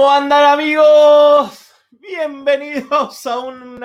¿Cómo 0.00 0.12
andan 0.12 0.58
amigos? 0.58 1.72
Bienvenidos 1.90 3.26
a 3.26 3.38
un 3.38 3.84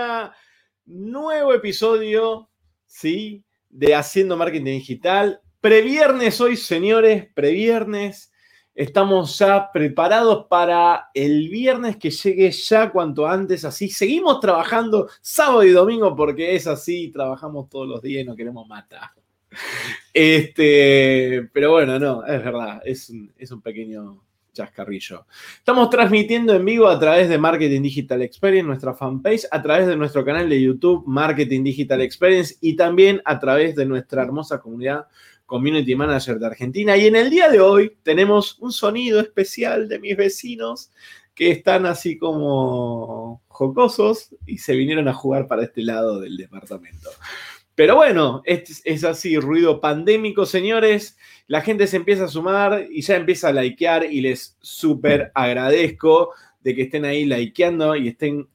nuevo 0.85 1.53
episodio, 1.53 2.49
¿sí? 2.85 3.43
De 3.69 3.93
Haciendo 3.93 4.37
Marketing 4.37 4.63
Digital. 4.63 5.41
Previernes 5.59 6.39
hoy, 6.39 6.55
señores, 6.55 7.27
previernes. 7.33 8.31
Estamos 8.73 9.37
ya 9.37 9.69
preparados 9.73 10.45
para 10.49 11.09
el 11.13 11.49
viernes 11.49 11.97
que 11.97 12.11
llegue 12.11 12.49
ya 12.49 12.93
cuanto 12.93 13.27
antes. 13.27 13.65
Así 13.65 13.89
seguimos 13.89 14.39
trabajando 14.39 15.09
sábado 15.19 15.65
y 15.65 15.71
domingo 15.71 16.15
porque 16.15 16.55
es 16.55 16.65
así, 16.65 17.11
trabajamos 17.11 17.67
todos 17.67 17.89
los 17.89 18.01
días 18.01 18.23
y 18.23 18.25
no 18.25 18.37
queremos 18.37 18.65
matar. 18.69 19.09
Este, 20.13 21.49
pero 21.51 21.71
bueno, 21.71 21.99
no, 21.99 22.25
es 22.25 22.41
verdad, 22.41 22.81
es 22.85 23.11
es 23.37 23.51
un 23.51 23.61
pequeño 23.61 24.24
chascarrillo. 24.55 25.27
Estamos 25.57 25.89
transmitiendo 25.91 26.55
en 26.55 26.65
vivo 26.65 26.87
a 26.87 26.99
través 26.99 27.29
de 27.29 27.37
Marketing 27.37 27.81
Digital 27.81 28.23
Experience, 28.23 28.65
nuestra 28.65 28.95
fanpage, 28.95 29.45
a 29.51 29.61
través 29.61 29.85
de 29.85 29.95
nuestro 29.95 30.25
canal 30.25 30.49
de 30.49 30.61
YouTube 30.61 31.03
Marketing 31.05 31.63
Digital 31.63 32.01
Experience 32.01 32.55
y 32.61 32.75
también 32.75 33.21
a 33.25 33.39
través 33.39 33.75
de 33.75 33.85
nuestra 33.85 34.23
hermosa 34.23 34.59
comunidad 34.59 35.05
Community 35.45 35.93
Manager 35.95 36.39
de 36.39 36.47
Argentina. 36.47 36.97
Y 36.97 37.07
en 37.07 37.15
el 37.15 37.29
día 37.29 37.49
de 37.49 37.59
hoy 37.59 37.97
tenemos 38.01 38.57
un 38.59 38.71
sonido 38.71 39.19
especial 39.19 39.87
de 39.87 39.99
mis 39.99 40.17
vecinos 40.17 40.91
que 41.35 41.51
están 41.51 41.85
así 41.85 42.17
como 42.17 43.43
jocosos 43.49 44.29
y 44.45 44.57
se 44.57 44.73
vinieron 44.73 45.07
a 45.07 45.13
jugar 45.13 45.47
para 45.47 45.63
este 45.63 45.83
lado 45.83 46.19
del 46.19 46.37
departamento. 46.37 47.09
Pero 47.75 47.97
bueno, 47.97 48.41
es, 48.45 48.81
es 48.85 49.03
así, 49.03 49.37
ruido 49.37 49.81
pandémico, 49.81 50.45
señores 50.45 51.17
la 51.47 51.61
gente 51.61 51.87
se 51.87 51.97
empieza 51.97 52.25
a 52.25 52.29
sumar 52.29 52.87
y 52.89 53.01
ya 53.01 53.15
empieza 53.15 53.49
a 53.49 53.53
likear 53.53 54.05
y 54.05 54.21
les 54.21 54.57
súper 54.59 55.31
agradezco 55.35 56.31
de 56.61 56.75
que 56.75 56.83
estén 56.83 57.05
ahí 57.05 57.25
likeando 57.25 57.95
y 57.95 58.09
estén 58.09 58.47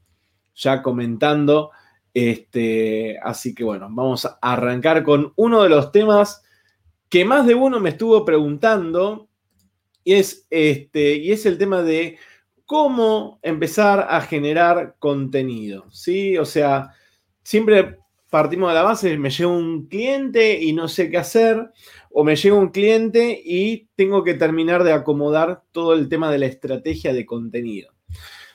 ya 0.54 0.82
comentando. 0.82 1.70
Este, 2.12 3.16
así 3.22 3.54
que 3.54 3.62
bueno, 3.62 3.86
vamos 3.90 4.26
a 4.26 4.38
arrancar 4.42 5.04
con 5.04 5.32
uno 5.36 5.62
de 5.62 5.68
los 5.68 5.92
temas 5.92 6.42
que 7.08 7.24
más 7.24 7.46
de 7.46 7.54
uno 7.54 7.78
me 7.78 7.90
estuvo 7.90 8.24
preguntando 8.24 9.28
y 10.02 10.14
es, 10.14 10.46
este, 10.50 11.14
y 11.14 11.30
es 11.30 11.46
el 11.46 11.56
tema 11.56 11.82
de 11.82 12.18
cómo 12.66 13.38
empezar 13.42 14.06
a 14.10 14.20
generar 14.22 14.96
contenido, 14.98 15.88
¿sí? 15.90 16.36
O 16.38 16.44
sea, 16.44 16.90
siempre 17.44 17.99
partimos 18.30 18.70
de 18.70 18.74
la 18.74 18.82
base, 18.82 19.18
me 19.18 19.28
llega 19.28 19.50
un 19.50 19.86
cliente 19.86 20.62
y 20.62 20.72
no 20.72 20.88
sé 20.88 21.10
qué 21.10 21.18
hacer, 21.18 21.70
o 22.10 22.24
me 22.24 22.36
llega 22.36 22.56
un 22.56 22.70
cliente 22.70 23.40
y 23.44 23.88
tengo 23.96 24.24
que 24.24 24.34
terminar 24.34 24.84
de 24.84 24.92
acomodar 24.92 25.64
todo 25.72 25.94
el 25.94 26.08
tema 26.08 26.30
de 26.30 26.38
la 26.38 26.46
estrategia 26.46 27.12
de 27.12 27.26
contenido. 27.26 27.92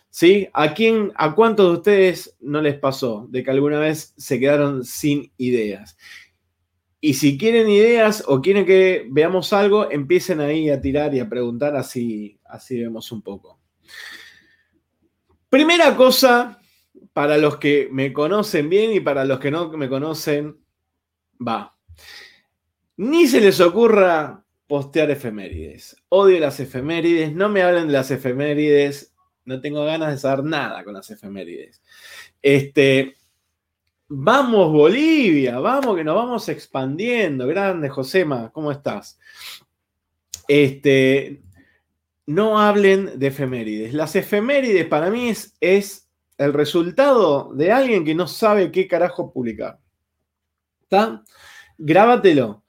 ¿Sí? 0.09 0.47
¿A 0.53 0.73
quién, 0.73 1.11
a 1.15 1.35
cuántos 1.35 1.67
de 1.67 1.77
ustedes 1.77 2.37
no 2.39 2.61
les 2.61 2.79
pasó 2.79 3.27
de 3.29 3.43
que 3.43 3.51
alguna 3.51 3.79
vez 3.79 4.13
se 4.15 4.39
quedaron 4.39 4.85
sin 4.85 5.33
ideas? 5.37 5.97
Y 7.01 7.15
si 7.15 7.37
quieren 7.37 7.69
ideas 7.69 8.23
o 8.25 8.41
quieren 8.41 8.65
que 8.65 9.05
veamos 9.11 9.51
algo, 9.51 9.91
empiecen 9.91 10.39
ahí 10.39 10.69
a 10.69 10.79
tirar 10.79 11.13
y 11.13 11.19
a 11.19 11.27
preguntar, 11.29 11.75
así, 11.75 12.39
así 12.45 12.79
vemos 12.79 13.11
un 13.11 13.21
poco. 13.21 13.59
Primera 15.49 15.95
cosa 15.95 16.59
para 17.13 17.37
los 17.37 17.57
que 17.57 17.87
me 17.91 18.11
conocen 18.11 18.69
bien 18.69 18.91
y 18.91 18.99
para 18.99 19.25
los 19.25 19.39
que 19.39 19.51
no 19.51 19.69
me 19.69 19.87
conocen, 19.87 20.57
va. 21.45 21.75
Ni 22.97 23.27
se 23.27 23.41
les 23.41 23.59
ocurra 23.61 24.43
postear 24.67 25.11
efemérides. 25.11 25.95
Odio 26.09 26.39
las 26.39 26.59
efemérides, 26.59 27.33
no 27.33 27.49
me 27.49 27.61
hablen 27.61 27.87
de 27.87 27.93
las 27.93 28.11
efemérides, 28.11 29.13
no 29.45 29.61
tengo 29.61 29.85
ganas 29.85 30.11
de 30.11 30.17
saber 30.17 30.43
nada 30.43 30.83
con 30.83 30.93
las 30.93 31.09
efemérides. 31.09 31.81
Este, 32.41 33.15
vamos 34.07 34.71
Bolivia, 34.71 35.59
vamos 35.59 35.95
que 35.95 36.03
nos 36.03 36.15
vamos 36.15 36.49
expandiendo. 36.49 37.47
Grande 37.47 37.89
Josema, 37.89 38.51
¿cómo 38.51 38.71
estás? 38.71 39.19
Este, 40.47 41.41
no 42.25 42.59
hablen 42.59 43.19
de 43.19 43.27
efemérides. 43.27 43.93
Las 43.93 44.15
efemérides 44.15 44.85
para 44.87 45.09
mí 45.09 45.29
es, 45.29 45.55
es 45.59 46.04
el 46.37 46.53
resultado 46.53 47.53
de 47.53 47.71
alguien 47.71 48.03
que 48.03 48.15
no 48.15 48.27
sabe 48.27 48.71
qué 48.71 48.87
carajo 48.87 49.31
publicar. 49.31 49.79
¿Está? 50.81 51.23
Grábatelo. 51.77 52.63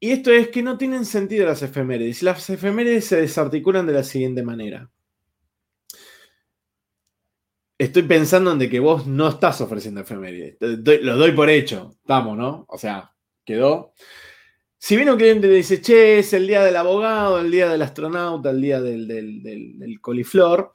Y 0.00 0.10
esto 0.10 0.30
es 0.30 0.48
que 0.48 0.62
no 0.62 0.76
tienen 0.76 1.04
sentido 1.04 1.46
las 1.46 1.62
efemérides. 1.62 2.22
Las 2.22 2.48
efemérides 2.50 3.06
se 3.06 3.20
desarticulan 3.20 3.86
de 3.86 3.92
la 3.94 4.02
siguiente 4.02 4.42
manera. 4.42 4.90
Estoy 7.78 8.02
pensando 8.02 8.52
en 8.52 8.70
que 8.70 8.80
vos 8.80 9.06
no 9.06 9.28
estás 9.28 9.60
ofreciendo 9.60 10.00
efemérides. 10.00 10.56
Lo 10.60 11.16
doy 11.16 11.32
por 11.32 11.48
hecho. 11.48 11.92
Estamos, 12.00 12.36
¿no? 12.36 12.64
O 12.68 12.78
sea, 12.78 13.12
quedó. 13.44 13.94
Si 14.78 14.96
viene 14.96 15.12
un 15.12 15.18
cliente 15.18 15.46
y 15.46 15.50
dice, 15.50 15.80
che, 15.80 16.18
es 16.18 16.32
el 16.34 16.46
día 16.46 16.62
del 16.62 16.76
abogado, 16.76 17.40
el 17.40 17.50
día 17.50 17.68
del 17.68 17.80
astronauta, 17.80 18.50
el 18.50 18.60
día 18.60 18.80
del, 18.80 19.08
del 19.08 20.00
coliflor, 20.00 20.72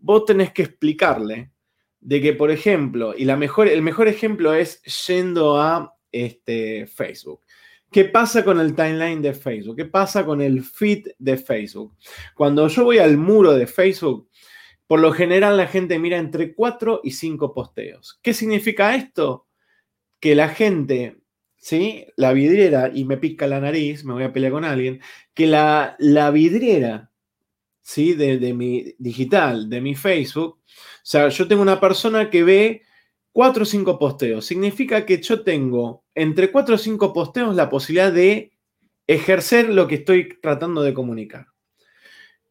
vos 0.00 0.24
tenés 0.24 0.52
que 0.52 0.62
explicarle 0.62 1.52
de 2.00 2.20
que, 2.20 2.32
por 2.32 2.50
ejemplo, 2.50 3.14
y 3.16 3.24
la 3.24 3.36
mejor, 3.36 3.68
el 3.68 3.82
mejor 3.82 4.08
ejemplo 4.08 4.54
es 4.54 4.82
yendo 5.06 5.60
a 5.60 5.94
este, 6.12 6.86
Facebook. 6.86 7.40
¿Qué 7.90 8.04
pasa 8.04 8.44
con 8.44 8.60
el 8.60 8.74
timeline 8.74 9.20
de 9.20 9.34
Facebook? 9.34 9.76
¿Qué 9.76 9.84
pasa 9.84 10.24
con 10.24 10.40
el 10.40 10.62
feed 10.62 11.08
de 11.18 11.36
Facebook? 11.36 11.96
Cuando 12.36 12.68
yo 12.68 12.84
voy 12.84 12.98
al 12.98 13.16
muro 13.16 13.52
de 13.54 13.66
Facebook, 13.66 14.28
por 14.86 15.00
lo 15.00 15.12
general 15.12 15.56
la 15.56 15.66
gente 15.66 15.98
mira 15.98 16.16
entre 16.16 16.54
4 16.54 17.00
y 17.02 17.10
5 17.10 17.52
posteos. 17.52 18.18
¿Qué 18.22 18.32
significa 18.32 18.94
esto? 18.94 19.48
Que 20.20 20.34
la 20.36 20.48
gente, 20.48 21.18
¿sí? 21.56 22.06
La 22.16 22.32
vidriera, 22.32 22.90
y 22.94 23.04
me 23.04 23.16
pica 23.16 23.48
la 23.48 23.60
nariz, 23.60 24.04
me 24.04 24.12
voy 24.12 24.22
a 24.22 24.32
pelear 24.32 24.52
con 24.52 24.64
alguien, 24.64 25.00
que 25.34 25.48
la, 25.48 25.96
la 25.98 26.30
vidriera, 26.30 27.10
¿sí? 27.82 28.14
De, 28.14 28.38
de 28.38 28.54
mi 28.54 28.94
digital, 28.98 29.68
de 29.68 29.80
mi 29.80 29.96
Facebook, 29.96 30.60
sea, 31.02 31.28
yo 31.28 31.48
tengo 31.48 31.62
una 31.62 31.80
persona 31.80 32.30
que 32.30 32.42
ve 32.42 32.82
cuatro 33.32 33.62
o 33.62 33.66
cinco 33.66 33.98
posteos. 33.98 34.44
Significa 34.44 35.06
que 35.06 35.20
yo 35.20 35.42
tengo 35.42 36.04
entre 36.14 36.50
cuatro 36.50 36.74
o 36.74 36.78
cinco 36.78 37.12
posteos 37.12 37.54
la 37.54 37.68
posibilidad 37.68 38.12
de 38.12 38.52
ejercer 39.06 39.68
lo 39.70 39.88
que 39.88 39.96
estoy 39.96 40.38
tratando 40.40 40.82
de 40.82 40.94
comunicar. 40.94 41.46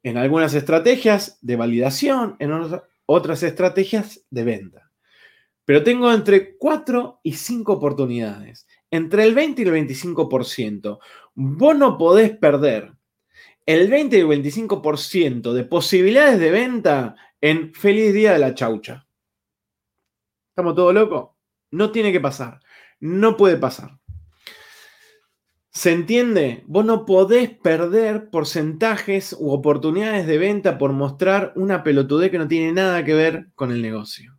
En 0.03 0.17
algunas 0.17 0.53
estrategias 0.53 1.37
de 1.41 1.55
validación, 1.55 2.35
en 2.39 2.51
otras 3.05 3.43
estrategias 3.43 4.25
de 4.29 4.43
venta. 4.43 4.91
Pero 5.65 5.83
tengo 5.83 6.11
entre 6.11 6.57
4 6.57 7.19
y 7.21 7.33
5 7.33 7.73
oportunidades. 7.73 8.65
Entre 8.89 9.23
el 9.23 9.35
20 9.35 9.61
y 9.61 9.65
el 9.65 9.73
25%. 9.73 10.99
Vos 11.35 11.77
no 11.77 11.95
podés 11.95 12.35
perder 12.35 12.91
el 13.67 13.87
20 13.87 14.17
y 14.17 14.19
el 14.21 14.27
25% 14.27 15.53
de 15.53 15.63
posibilidades 15.63 16.39
de 16.39 16.49
venta 16.49 17.15
en 17.41 17.73
Feliz 17.73 18.13
Día 18.13 18.33
de 18.33 18.39
la 18.39 18.53
Chaucha. 18.53 19.07
¿Estamos 20.49 20.75
todos 20.75 20.93
locos? 20.93 21.29
No 21.71 21.91
tiene 21.91 22.11
que 22.11 22.19
pasar. 22.19 22.59
No 22.99 23.37
puede 23.37 23.57
pasar. 23.57 23.97
¿Se 25.71 25.91
entiende? 25.93 26.63
Vos 26.67 26.83
no 26.83 27.05
podés 27.05 27.49
perder 27.49 28.29
porcentajes 28.29 29.35
u 29.39 29.51
oportunidades 29.51 30.27
de 30.27 30.37
venta 30.37 30.77
por 30.77 30.91
mostrar 30.91 31.53
una 31.55 31.83
pelotudez 31.83 32.31
que 32.31 32.39
no 32.39 32.47
tiene 32.47 32.73
nada 32.73 33.05
que 33.05 33.13
ver 33.13 33.47
con 33.55 33.71
el 33.71 33.81
negocio. 33.81 34.37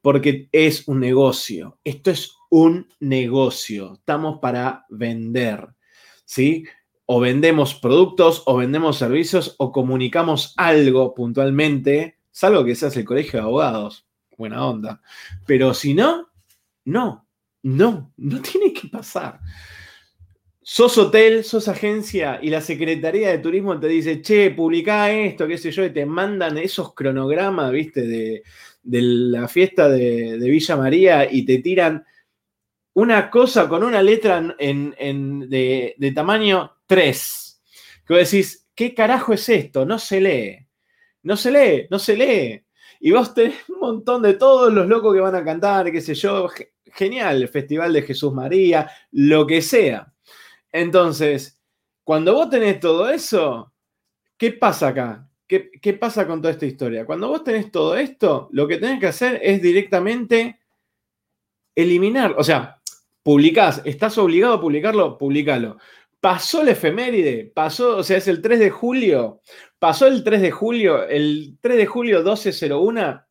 Porque 0.00 0.48
es 0.52 0.88
un 0.88 1.00
negocio. 1.00 1.78
Esto 1.84 2.10
es 2.10 2.34
un 2.48 2.88
negocio. 3.00 3.94
Estamos 3.94 4.38
para 4.38 4.86
vender. 4.88 5.68
¿Sí? 6.24 6.64
O 7.04 7.20
vendemos 7.20 7.74
productos, 7.74 8.44
o 8.46 8.56
vendemos 8.56 8.96
servicios, 8.96 9.56
o 9.58 9.72
comunicamos 9.72 10.54
algo 10.56 11.12
puntualmente 11.12 12.19
Salvo 12.30 12.64
que 12.64 12.74
seas 12.74 12.96
el 12.96 13.04
colegio 13.04 13.38
de 13.38 13.44
abogados. 13.44 14.06
Buena 14.36 14.66
onda. 14.66 15.02
Pero 15.46 15.74
si 15.74 15.94
no, 15.94 16.30
no, 16.84 17.28
no, 17.62 18.12
no 18.16 18.42
tiene 18.42 18.72
que 18.72 18.88
pasar. 18.88 19.40
Sos 20.62 20.96
hotel, 20.98 21.42
sos 21.42 21.68
agencia 21.68 22.38
y 22.40 22.50
la 22.50 22.60
Secretaría 22.60 23.30
de 23.30 23.38
Turismo 23.38 23.80
te 23.80 23.88
dice, 23.88 24.22
che, 24.22 24.50
publicá 24.50 25.10
esto, 25.10 25.48
qué 25.48 25.58
sé 25.58 25.72
yo, 25.72 25.84
y 25.84 25.90
te 25.90 26.06
mandan 26.06 26.58
esos 26.58 26.94
cronogramas, 26.94 27.72
viste, 27.72 28.02
de, 28.02 28.42
la 28.82 29.48
fiesta 29.48 29.88
de, 29.88 30.38
Villa 30.38 30.76
María 30.76 31.32
y 31.32 31.44
te 31.44 31.58
tiran 31.58 32.04
una 32.94 33.30
cosa 33.30 33.68
con 33.68 33.82
una 33.82 34.02
letra 34.02 34.54
en, 34.58 35.48
de, 35.48 35.94
de, 35.98 36.12
tamaño 36.12 36.76
3. 36.86 37.62
Que 38.06 38.14
vos 38.14 38.30
decís, 38.30 38.68
¿qué 38.74 38.94
carajo 38.94 39.32
es 39.32 39.48
esto? 39.48 39.84
No 39.84 39.98
se 39.98 40.20
lee. 40.20 40.69
No 41.22 41.36
se 41.36 41.50
lee, 41.50 41.86
no 41.90 41.98
se 41.98 42.16
lee. 42.16 42.64
Y 43.00 43.10
vos 43.12 43.32
tenés 43.34 43.68
un 43.68 43.80
montón 43.80 44.22
de 44.22 44.34
todos 44.34 44.72
los 44.72 44.86
locos 44.86 45.14
que 45.14 45.20
van 45.20 45.34
a 45.34 45.44
cantar, 45.44 45.90
qué 45.90 46.00
sé 46.00 46.14
yo. 46.14 46.48
Genial, 46.86 47.42
el 47.42 47.48
Festival 47.48 47.92
de 47.92 48.02
Jesús 48.02 48.32
María, 48.32 48.90
lo 49.12 49.46
que 49.46 49.62
sea. 49.62 50.12
Entonces, 50.72 51.60
cuando 52.04 52.34
vos 52.34 52.50
tenés 52.50 52.80
todo 52.80 53.08
eso, 53.08 53.72
¿qué 54.36 54.52
pasa 54.52 54.88
acá? 54.88 55.30
¿qué, 55.50 55.68
¿qué 55.82 55.94
pasa 55.94 56.28
con 56.28 56.40
toda 56.40 56.52
esta 56.52 56.66
historia? 56.66 57.04
Cuando 57.04 57.26
vos 57.26 57.42
tenés 57.42 57.72
todo 57.72 57.96
esto, 57.96 58.48
lo 58.52 58.68
que 58.68 58.78
tenés 58.78 59.00
que 59.00 59.08
hacer 59.08 59.40
es 59.42 59.60
directamente 59.60 60.60
eliminar, 61.74 62.36
o 62.38 62.44
sea, 62.44 62.80
publicás, 63.24 63.82
estás 63.84 64.16
obligado 64.18 64.54
a 64.54 64.60
publicarlo, 64.60 65.18
publicalo. 65.18 65.78
Pasó 66.20 66.62
la 66.62 66.72
efeméride, 66.72 67.50
pasó, 67.54 67.96
o 67.96 68.02
sea, 68.02 68.18
es 68.18 68.28
el 68.28 68.42
3 68.42 68.58
de 68.58 68.70
julio, 68.70 69.40
pasó 69.78 70.06
el 70.06 70.22
3 70.22 70.42
de 70.42 70.50
julio, 70.50 71.08
el 71.08 71.56
3 71.60 71.78
de 71.78 71.86
julio 71.86 72.18
1201, 72.18 73.22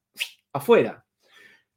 afuera. 0.54 1.06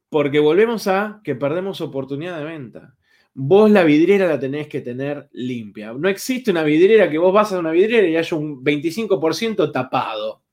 Porque 0.09 0.39
volvemos 0.39 0.87
a 0.87 1.21
que 1.23 1.35
perdemos 1.35 1.81
oportunidad 1.81 2.37
de 2.39 2.45
venta. 2.45 2.95
Vos 3.35 3.69
la 3.71 3.83
vidriera 3.83 4.27
la 4.27 4.39
tenés 4.39 4.67
que 4.67 4.81
tener 4.81 5.27
limpia. 5.31 5.93
No 5.93 6.07
existe 6.09 6.51
una 6.51 6.63
vidriera 6.63 7.09
que 7.09 7.17
vos 7.17 7.33
vas 7.33 7.51
a 7.51 7.59
una 7.59 7.71
vidriera 7.71 8.07
y 8.07 8.15
haya 8.15 8.37
un 8.37 8.63
25% 8.63 9.71
tapado. 9.71 10.43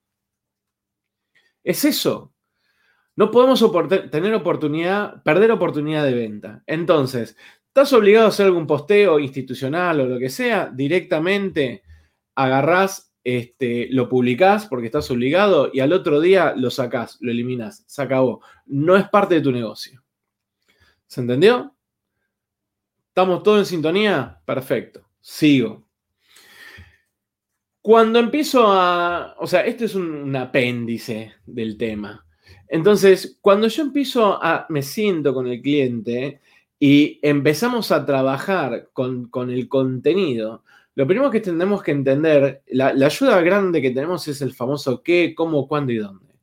Es 1.63 1.85
eso. 1.85 2.33
No 3.17 3.31
podemos 3.31 3.63
tener 4.11 4.35
oportunidad, 4.35 5.23
perder 5.23 5.53
oportunidad 5.53 6.05
de 6.05 6.15
venta. 6.15 6.63
Entonces, 6.67 7.37
estás 7.71 7.93
obligado 7.93 8.27
a 8.27 8.31
hacer 8.31 8.47
algún 8.47 8.67
posteo 8.67 9.21
institucional 9.21 10.01
o 10.01 10.07
lo 10.07 10.19
que 10.19 10.29
sea, 10.29 10.71
directamente 10.73 11.85
agarrás, 12.35 13.13
este, 13.23 13.87
lo 13.91 14.09
publicás 14.09 14.67
porque 14.67 14.87
estás 14.87 15.09
obligado 15.13 15.71
y 15.73 15.79
al 15.79 15.93
otro 15.93 16.21
día 16.21 16.53
lo 16.57 16.71
sacás, 16.71 17.17
lo 17.21 17.31
eliminas, 17.31 17.85
se 17.87 18.03
acabó. 18.03 18.41
No 18.67 18.97
es 18.97 19.09
parte 19.09 19.37
de 19.37 19.41
tu 19.41 19.53
negocio. 19.53 20.03
¿Se 21.07 21.21
entendió? 21.21 21.77
¿Estamos 23.09 23.45
todos 23.45 23.61
en 23.61 23.67
sintonía? 23.67 24.41
Perfecto. 24.45 25.07
Sigo. 25.21 25.87
Cuando 27.81 28.19
empiezo 28.19 28.67
a, 28.67 29.37
o 29.39 29.47
sea, 29.47 29.61
este 29.61 29.85
es 29.85 29.95
un 29.95 30.35
apéndice 30.35 31.35
del 31.47 31.77
tema. 31.77 32.27
Entonces, 32.67 33.39
cuando 33.41 33.69
yo 33.69 33.83
empiezo 33.83 34.43
a, 34.43 34.67
me 34.71 34.83
siento 34.83 35.33
con 35.33 35.47
el 35.47 35.61
cliente 35.63 36.41
y 36.83 37.21
empezamos 37.23 37.93
a 37.93 38.07
trabajar 38.07 38.89
con, 38.95 39.29
el 39.51 39.69
contenido, 39.69 40.65
lo 40.95 41.07
primero 41.07 41.31
que 41.31 41.41
tenemos 41.41 41.83
que 41.83 41.91
entender, 41.91 42.63
la, 42.69 42.89
ayuda 42.89 43.41
grande 43.43 43.83
que 43.83 43.91
tenemos 43.91 44.27
es 44.29 44.41
el 44.41 44.55
famoso 44.55 45.03
qué, 45.03 45.35
cómo, 45.37 45.69
cuándo 45.69 45.93
y 45.93 45.99
dónde. 45.99 46.35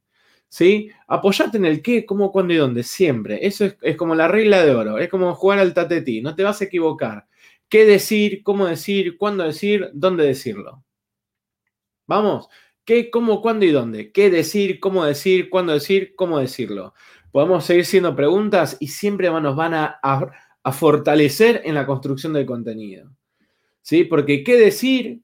¿Sí? 0.48 0.90
Apoyate 1.08 1.58
en 1.58 1.66
el 1.66 1.82
qué, 1.82 2.06
cómo, 2.06 2.32
cuándo 2.32 2.54
y 2.54 2.58
dónde, 2.58 2.84
siempre. 2.84 3.46
Eso 3.46 3.66
es, 3.66 3.78
es 3.82 3.98
como 3.98 4.16
la 4.16 4.28
regla 4.28 4.64
de 4.64 4.74
oro, 4.76 5.00
es 5.00 5.10
como 5.10 5.34
jugar 5.36 5.60
al 5.60 5.74
tatetí, 5.74 6.22
no 6.22 6.36
te 6.36 6.44
vas 6.44 6.62
a 6.62 6.66
equivocar. 6.66 7.26
¿Qué 7.68 7.86
decir, 7.86 8.44
cómo 8.44 8.68
decir, 8.68 9.18
cuándo 9.18 9.44
decir, 9.44 9.90
dónde 9.94 10.24
decirlo? 10.26 10.84
Vamos, 12.06 12.48
¿Qué, 12.88 13.10
cómo, 13.12 13.42
cuándo 13.42 13.66
y 13.66 13.72
dónde? 13.72 14.14
¿Qué 14.14 14.30
decir, 14.30 14.80
cómo 14.80 15.04
decir, 15.04 15.50
cuándo 15.50 15.74
decir, 15.74 16.16
cómo 16.16 16.40
decirlo? 16.40 16.94
Podemos 17.32 17.66
seguir 17.66 17.86
siendo 17.86 18.16
preguntas 18.16 18.78
y 18.80 18.88
siempre 18.88 19.30
nos 19.30 19.56
van 19.56 19.74
a, 19.74 20.00
fortalecer 20.72 21.62
en 21.64 21.76
la 21.76 21.86
construcción 21.86 22.34
del 22.34 22.46
contenido. 22.46 23.10
¿Sí? 23.82 24.04
Porque 24.04 24.44
qué 24.44 24.58
decir 24.58 25.22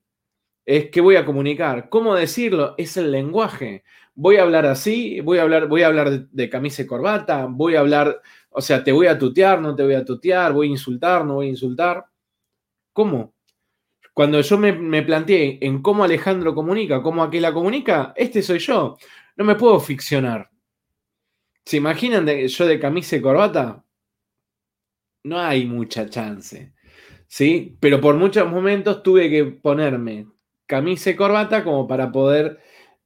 es 0.65 0.89
qué 0.89 1.01
voy 1.01 1.15
a 1.15 1.25
comunicar. 1.25 1.89
¿Cómo 1.89 2.15
decirlo? 2.15 2.75
Es 2.77 2.95
el 2.97 3.11
lenguaje. 3.11 3.83
Voy 4.15 4.37
a 4.37 4.43
hablar 4.43 4.65
así, 4.65 5.19
voy 5.21 5.39
a 5.39 5.41
hablar, 5.41 5.67
voy 5.67 5.81
a 5.81 5.87
hablar 5.87 6.27
de, 6.29 6.49
camisa 6.49 6.83
y 6.83 6.85
corbata, 6.85 7.47
voy 7.49 7.75
a 7.75 7.79
hablar, 7.79 8.21
o 8.49 8.61
sea, 8.61 8.83
te 8.83 8.91
voy 8.91 9.07
a 9.07 9.17
tutear, 9.17 9.59
no 9.59 9.75
te 9.75 9.83
voy 9.83 9.95
a 9.95 10.05
tutear, 10.05 10.53
voy 10.53 10.67
a 10.67 10.71
insultar, 10.71 11.25
no 11.25 11.35
voy 11.35 11.47
a 11.47 11.49
insultar. 11.49 12.05
¿Cómo? 12.93 13.33
Cuando 14.13 14.39
yo 14.41 14.57
me, 14.59 15.01
planteé 15.01 15.57
en 15.61 15.81
cómo 15.81 16.03
Alejandro 16.03 16.53
comunica, 16.53 17.01
cómo 17.01 17.23
aquella 17.23 17.51
comunica, 17.51 18.13
este 18.15 18.43
soy 18.43 18.59
yo. 18.59 18.97
No 19.35 19.43
me 19.43 19.55
puedo 19.55 19.79
ficcionar. 19.79 20.52
¿Se 21.65 21.77
imaginan 21.77 22.27
yo 22.27 22.67
de 22.67 22.79
camisa 22.79 23.15
y 23.15 23.21
corbata? 23.21 23.83
No 25.23 25.39
hay 25.39 25.65
mucha 25.65 26.09
chance. 26.09 26.73
¿Sí? 27.27 27.77
Pero 27.79 28.01
por 28.01 28.15
muchos 28.15 28.49
momentos 28.49 29.01
tuve 29.01 29.29
que 29.29 29.45
ponerme 29.45 30.27
camisa 30.65 31.09
y 31.09 31.15
corbata 31.15 31.63
como 31.63 31.87
para 31.87 32.11
poder, 32.11 32.59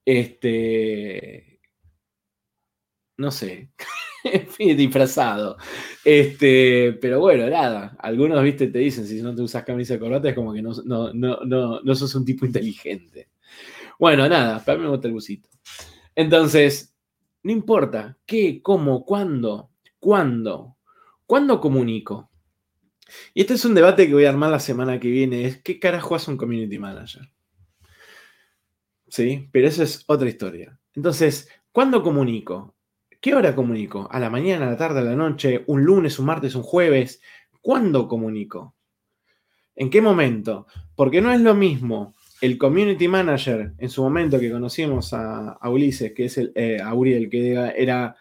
este, 0.06 1.60
no 3.18 3.32
sé, 3.32 3.70
disfrazado. 4.60 5.58
Este, 6.04 6.94
pero 7.02 7.20
bueno, 7.20 7.48
nada. 7.50 7.96
Algunos, 8.00 8.42
viste, 8.44 8.68
te 8.68 8.80
dicen, 8.80 9.06
si 9.06 9.22
no 9.22 9.36
te 9.36 9.42
usas 9.42 9.64
camisa 9.64 9.94
de 9.94 10.00
corbata 10.00 10.30
es 10.30 10.36
como 10.36 10.54
que 10.54 10.62
no, 10.62 10.72
no, 10.86 11.14
no, 11.14 11.82
no, 11.82 11.96
sos 11.96 12.16
un 12.16 12.26
tipo 12.26 12.46
inteligente. 12.46 13.30
Bueno, 14.00 14.28
nada, 14.28 14.64
para 14.64 14.78
mí 14.78 15.00
el 15.04 15.12
busito. 15.12 15.50
Entonces, 16.16 16.97
no 17.48 17.54
importa 17.54 18.18
qué, 18.26 18.62
cómo, 18.62 19.06
cuándo, 19.06 19.72
cuándo, 20.00 20.76
cuándo 21.26 21.62
comunico. 21.62 22.30
Y 23.34 23.40
este 23.40 23.54
es 23.54 23.64
un 23.64 23.74
debate 23.74 24.06
que 24.06 24.14
voy 24.14 24.26
a 24.26 24.32
armar 24.32 24.52
la 24.52 24.60
semana 24.60 25.00
que 25.00 25.10
viene, 25.10 25.46
es 25.46 25.62
qué 25.64 25.80
carajo 25.80 26.14
hace 26.14 26.30
un 26.30 26.36
community 26.36 26.78
manager. 26.78 27.32
¿Sí? 29.08 29.48
Pero 29.54 29.66
eso 29.66 29.82
es 29.82 30.04
otra 30.08 30.28
historia. 30.28 30.78
Entonces, 30.94 31.48
¿cuándo 31.72 32.04
comunico? 32.04 32.76
¿Qué 33.22 33.34
hora 33.34 33.56
comunico? 33.56 34.10
¿A 34.12 34.20
la 34.20 34.30
mañana, 34.30 34.68
a 34.68 34.72
la 34.72 34.78
tarde, 34.78 35.00
a 35.00 35.04
la 35.04 35.16
noche? 35.16 35.64
¿Un 35.68 35.86
lunes, 35.86 36.20
un 36.20 36.26
martes, 36.26 36.54
un 36.54 36.64
jueves? 36.64 37.22
¿Cuándo 37.62 38.10
comunico? 38.10 38.76
¿En 39.74 39.90
qué 39.90 40.02
momento? 40.02 40.68
Porque 40.98 41.22
no 41.22 41.32
es 41.32 41.40
lo 41.40 41.56
mismo 41.56 42.17
el 42.42 42.58
community 42.58 43.08
manager 43.08 43.74
en 43.78 43.90
su 43.90 44.02
momento 44.04 44.40
que 44.40 44.52
conocimos 44.52 45.14
a, 45.14 45.58
Ulises, 45.64 46.14
que 46.14 46.26
es 46.26 46.38
el, 46.38 46.52
eh, 46.56 46.80
que 47.32 47.74
era, 47.76 48.16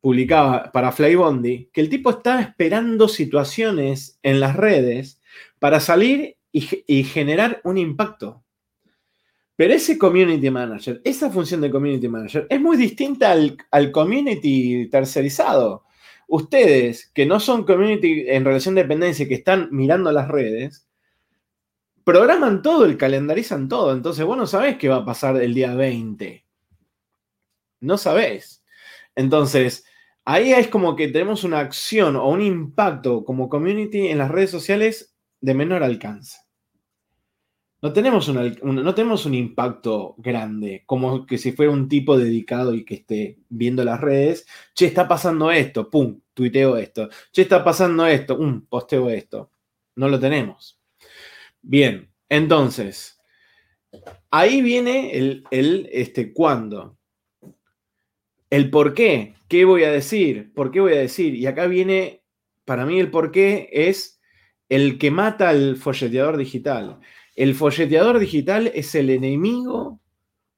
publicaba 0.00 0.70
para 0.72 0.92
Flybondi, 0.92 1.70
que 1.72 1.80
el 1.80 1.88
tipo 1.88 2.10
estaba 2.10 2.40
esperando 2.40 3.08
situaciones 3.08 4.18
en 4.22 4.40
las 4.40 4.56
redes 4.56 5.20
para 5.58 5.80
salir 5.80 6.36
y 6.52 7.02
generar 7.04 7.60
un 7.64 7.78
impacto. 7.78 8.44
Pero 9.56 9.72
ese 9.72 9.98
community 9.98 10.50
manager, 10.50 11.00
esa 11.04 11.30
función 11.30 11.60
de 11.60 11.70
community 11.70 12.08
manager, 12.08 12.46
es 12.50 12.60
muy 12.60 12.76
distinta 12.76 13.32
al, 13.32 13.92
community 13.92 14.88
tercerizado. 14.90 15.84
Ustedes, 16.26 17.10
que 17.14 17.24
no 17.24 17.38
son 17.38 17.64
community 17.64 18.24
en 18.26 18.44
relación 18.44 18.74
de 18.74 18.82
dependencia, 18.82 19.28
que 19.28 19.34
están 19.34 19.68
mirando 19.70 20.10
las 20.10 20.28
redes, 20.28 20.88
programan 22.04 22.62
todo, 22.62 22.84
el 22.84 22.96
calendarizan 22.96 23.68
todo. 23.68 23.92
Entonces 23.92 24.24
vos 24.24 24.36
no 24.36 24.46
sabés 24.46 24.78
qué 24.78 24.88
va 24.88 24.96
a 24.96 25.04
pasar 25.04 25.36
el 25.40 25.54
día 25.54 25.74
20. 25.74 26.44
No 27.80 27.98
sabés. 27.98 28.64
Entonces, 29.14 29.84
ahí 30.24 30.52
es 30.52 30.68
como 30.68 30.96
que 30.96 31.08
tenemos 31.08 31.44
una 31.44 31.60
acción 31.60 32.16
o 32.16 32.28
un 32.28 32.42
impacto 32.42 33.24
como 33.24 33.48
community 33.48 34.08
en 34.08 34.18
las 34.18 34.30
redes 34.30 34.50
sociales 34.50 35.14
de 35.40 35.54
menor 35.54 35.82
alcance 35.82 36.44
no 37.84 37.92
tenemos, 37.92 38.28
un, 38.28 38.56
no 38.62 38.94
tenemos 38.94 39.26
un 39.26 39.34
impacto 39.34 40.14
grande, 40.16 40.84
como 40.86 41.26
que 41.26 41.36
si 41.36 41.52
fuera 41.52 41.70
un 41.70 41.86
tipo 41.86 42.16
dedicado 42.16 42.72
y 42.72 42.82
que 42.82 42.94
esté 42.94 43.40
viendo 43.50 43.84
las 43.84 44.00
redes, 44.00 44.46
che, 44.72 44.86
está 44.86 45.06
pasando 45.06 45.50
esto, 45.50 45.90
pum, 45.90 46.18
tuiteo 46.32 46.78
esto, 46.78 47.10
che, 47.30 47.42
está 47.42 47.62
pasando 47.62 48.06
esto, 48.06 48.38
pum, 48.38 48.64
posteo 48.70 49.10
esto. 49.10 49.50
No 49.96 50.08
lo 50.08 50.18
tenemos. 50.18 50.80
Bien, 51.66 52.10
entonces, 52.28 53.18
ahí 54.30 54.60
viene 54.60 55.16
el, 55.16 55.44
el 55.50 55.88
este, 55.92 56.34
cuándo. 56.34 56.98
El 58.50 58.70
por 58.70 58.92
qué, 58.92 59.34
qué 59.48 59.64
voy 59.64 59.84
a 59.84 59.90
decir, 59.90 60.52
por 60.52 60.70
qué 60.70 60.80
voy 60.80 60.92
a 60.92 60.98
decir. 60.98 61.34
Y 61.34 61.46
acá 61.46 61.66
viene, 61.66 62.22
para 62.66 62.84
mí 62.84 63.00
el 63.00 63.10
por 63.10 63.32
qué 63.32 63.70
es 63.72 64.20
el 64.68 64.98
que 64.98 65.10
mata 65.10 65.48
al 65.48 65.76
folleteador 65.76 66.36
digital. 66.36 67.00
El 67.34 67.54
folleteador 67.54 68.18
digital 68.18 68.70
es 68.74 68.94
el 68.94 69.08
enemigo 69.08 70.00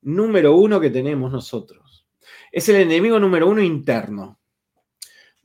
número 0.03 0.57
uno 0.57 0.81
que 0.81 0.91
tenemos 0.91 1.31
nosotros. 1.31 2.05
Es 2.51 2.69
el 2.69 2.77
enemigo 2.77 3.21
número 3.21 3.49
uno 3.49 3.63
interno. 3.63 4.41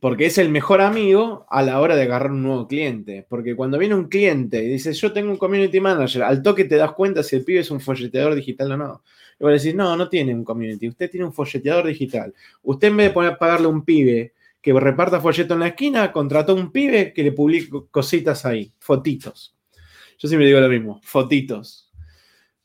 Porque 0.02 0.26
es 0.26 0.40
el 0.40 0.50
mejor 0.50 0.82
amigo 0.82 1.46
a 1.48 1.62
la 1.62 1.80
hora 1.80 1.96
de 1.96 2.02
agarrar 2.02 2.32
un 2.32 2.42
nuevo 2.42 2.68
cliente. 2.68 3.24
Porque 3.30 3.56
cuando 3.56 3.78
viene 3.78 3.94
un 3.94 4.10
cliente 4.10 4.64
y 4.64 4.68
dice, 4.68 4.94
yo 4.94 5.14
tengo 5.14 5.30
un 5.30 5.38
community 5.38 5.80
manager, 5.80 6.24
al 6.24 6.42
toque 6.42 6.66
te 6.66 6.76
das 6.76 6.94
cuenta 6.94 7.22
si 7.22 7.36
el 7.36 7.44
pibe 7.44 7.60
es 7.60 7.70
un 7.70 7.80
folleteador 7.80 8.34
digital 8.34 8.72
o 8.72 8.78
no. 8.78 9.04
Y 9.40 9.44
vas 9.44 9.52
a 9.52 9.54
decir, 9.54 9.76
no, 9.76 9.96
no 9.96 10.10
tiene 10.10 10.34
un 10.34 10.44
community, 10.44 10.90
usted 10.90 11.08
tiene 11.08 11.28
un 11.28 11.34
folleteador 11.34 11.86
digital. 11.86 12.34
Usted 12.64 12.88
en 12.88 12.98
vez 12.98 13.08
de 13.10 13.14
poner, 13.14 13.38
pagarle 13.38 13.68
un 13.68 13.86
pibe 13.86 14.34
que 14.60 14.74
reparta 14.74 15.22
folleto 15.22 15.54
en 15.54 15.60
la 15.60 15.68
esquina, 15.68 16.12
contrató 16.12 16.56
un 16.56 16.72
pibe 16.72 17.14
que 17.14 17.22
le 17.22 17.32
publique 17.32 17.70
cositas 17.92 18.44
ahí, 18.44 18.72
fotitos. 18.80 19.56
Yo 20.18 20.28
siempre 20.28 20.48
digo 20.48 20.60
lo 20.60 20.70
mismo, 20.70 21.00
fotitos. 21.04 21.92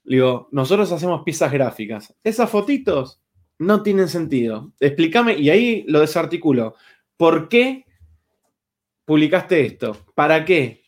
Digo, 0.05 0.49
nosotros 0.53 0.91
hacemos 0.91 1.23
piezas 1.23 1.53
gráficas. 1.53 2.15
Esas 2.25 2.49
fotitos 2.49 3.21
no 3.59 3.83
tienen 3.83 4.09
sentido. 4.09 4.73
Explícame, 4.81 5.35
y 5.35 5.51
ahí 5.51 5.85
lo 5.87 6.01
desarticulo. 6.01 6.77
¿Por 7.17 7.49
qué 7.49 7.85
publicaste 9.05 9.65
esto? 9.65 9.97
¿Para 10.15 10.45
qué? 10.45 10.83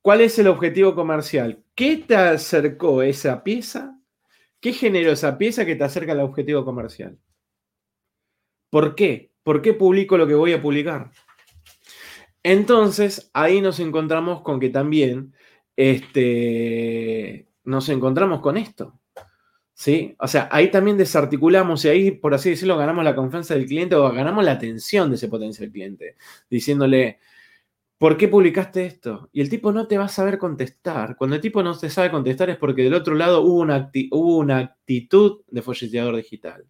¿Cuál 0.00 0.20
es 0.20 0.38
el 0.38 0.48
objetivo 0.48 0.94
comercial? 0.94 1.62
¿Qué 1.74 1.96
te 1.96 2.16
acercó 2.16 3.02
esa 3.02 3.42
pieza 3.44 4.02
¿Qué 4.62 4.72
generó 4.72 5.10
esa 5.10 5.36
pieza 5.38 5.66
que 5.66 5.74
te 5.74 5.82
acerca 5.82 6.12
al 6.12 6.20
objetivo 6.20 6.64
comercial? 6.64 7.18
¿Por 8.70 8.94
qué? 8.94 9.32
¿Por 9.42 9.60
qué 9.60 9.74
publico 9.74 10.16
lo 10.16 10.28
que 10.28 10.36
voy 10.36 10.52
a 10.52 10.62
publicar? 10.62 11.10
Entonces, 12.44 13.28
ahí 13.34 13.60
nos 13.60 13.80
encontramos 13.80 14.42
con 14.42 14.60
que 14.60 14.68
también 14.68 15.34
este, 15.74 17.48
nos 17.64 17.88
encontramos 17.88 18.40
con 18.40 18.56
esto. 18.56 19.00
¿Sí? 19.82 20.14
O 20.20 20.28
sea, 20.28 20.48
ahí 20.52 20.70
también 20.70 20.96
desarticulamos 20.96 21.84
y 21.84 21.88
ahí, 21.88 22.10
por 22.12 22.34
así 22.34 22.50
decirlo, 22.50 22.76
ganamos 22.76 23.02
la 23.02 23.16
confianza 23.16 23.54
del 23.54 23.66
cliente 23.66 23.96
o 23.96 24.12
ganamos 24.12 24.44
la 24.44 24.52
atención 24.52 25.10
de 25.10 25.16
ese 25.16 25.26
potencial 25.26 25.72
cliente, 25.72 26.14
diciéndole, 26.48 27.18
¿por 27.98 28.16
qué 28.16 28.28
publicaste 28.28 28.86
esto? 28.86 29.28
Y 29.32 29.40
el 29.40 29.50
tipo 29.50 29.72
no 29.72 29.88
te 29.88 29.98
va 29.98 30.04
a 30.04 30.08
saber 30.08 30.38
contestar. 30.38 31.16
Cuando 31.16 31.34
el 31.34 31.42
tipo 31.42 31.64
no 31.64 31.76
te 31.76 31.90
sabe 31.90 32.12
contestar 32.12 32.48
es 32.48 32.58
porque 32.58 32.84
del 32.84 32.94
otro 32.94 33.16
lado 33.16 33.40
hubo 33.42 33.58
una, 33.58 33.90
hubo 34.12 34.36
una 34.36 34.58
actitud 34.58 35.40
de 35.48 35.62
folleteador 35.62 36.14
digital. 36.14 36.64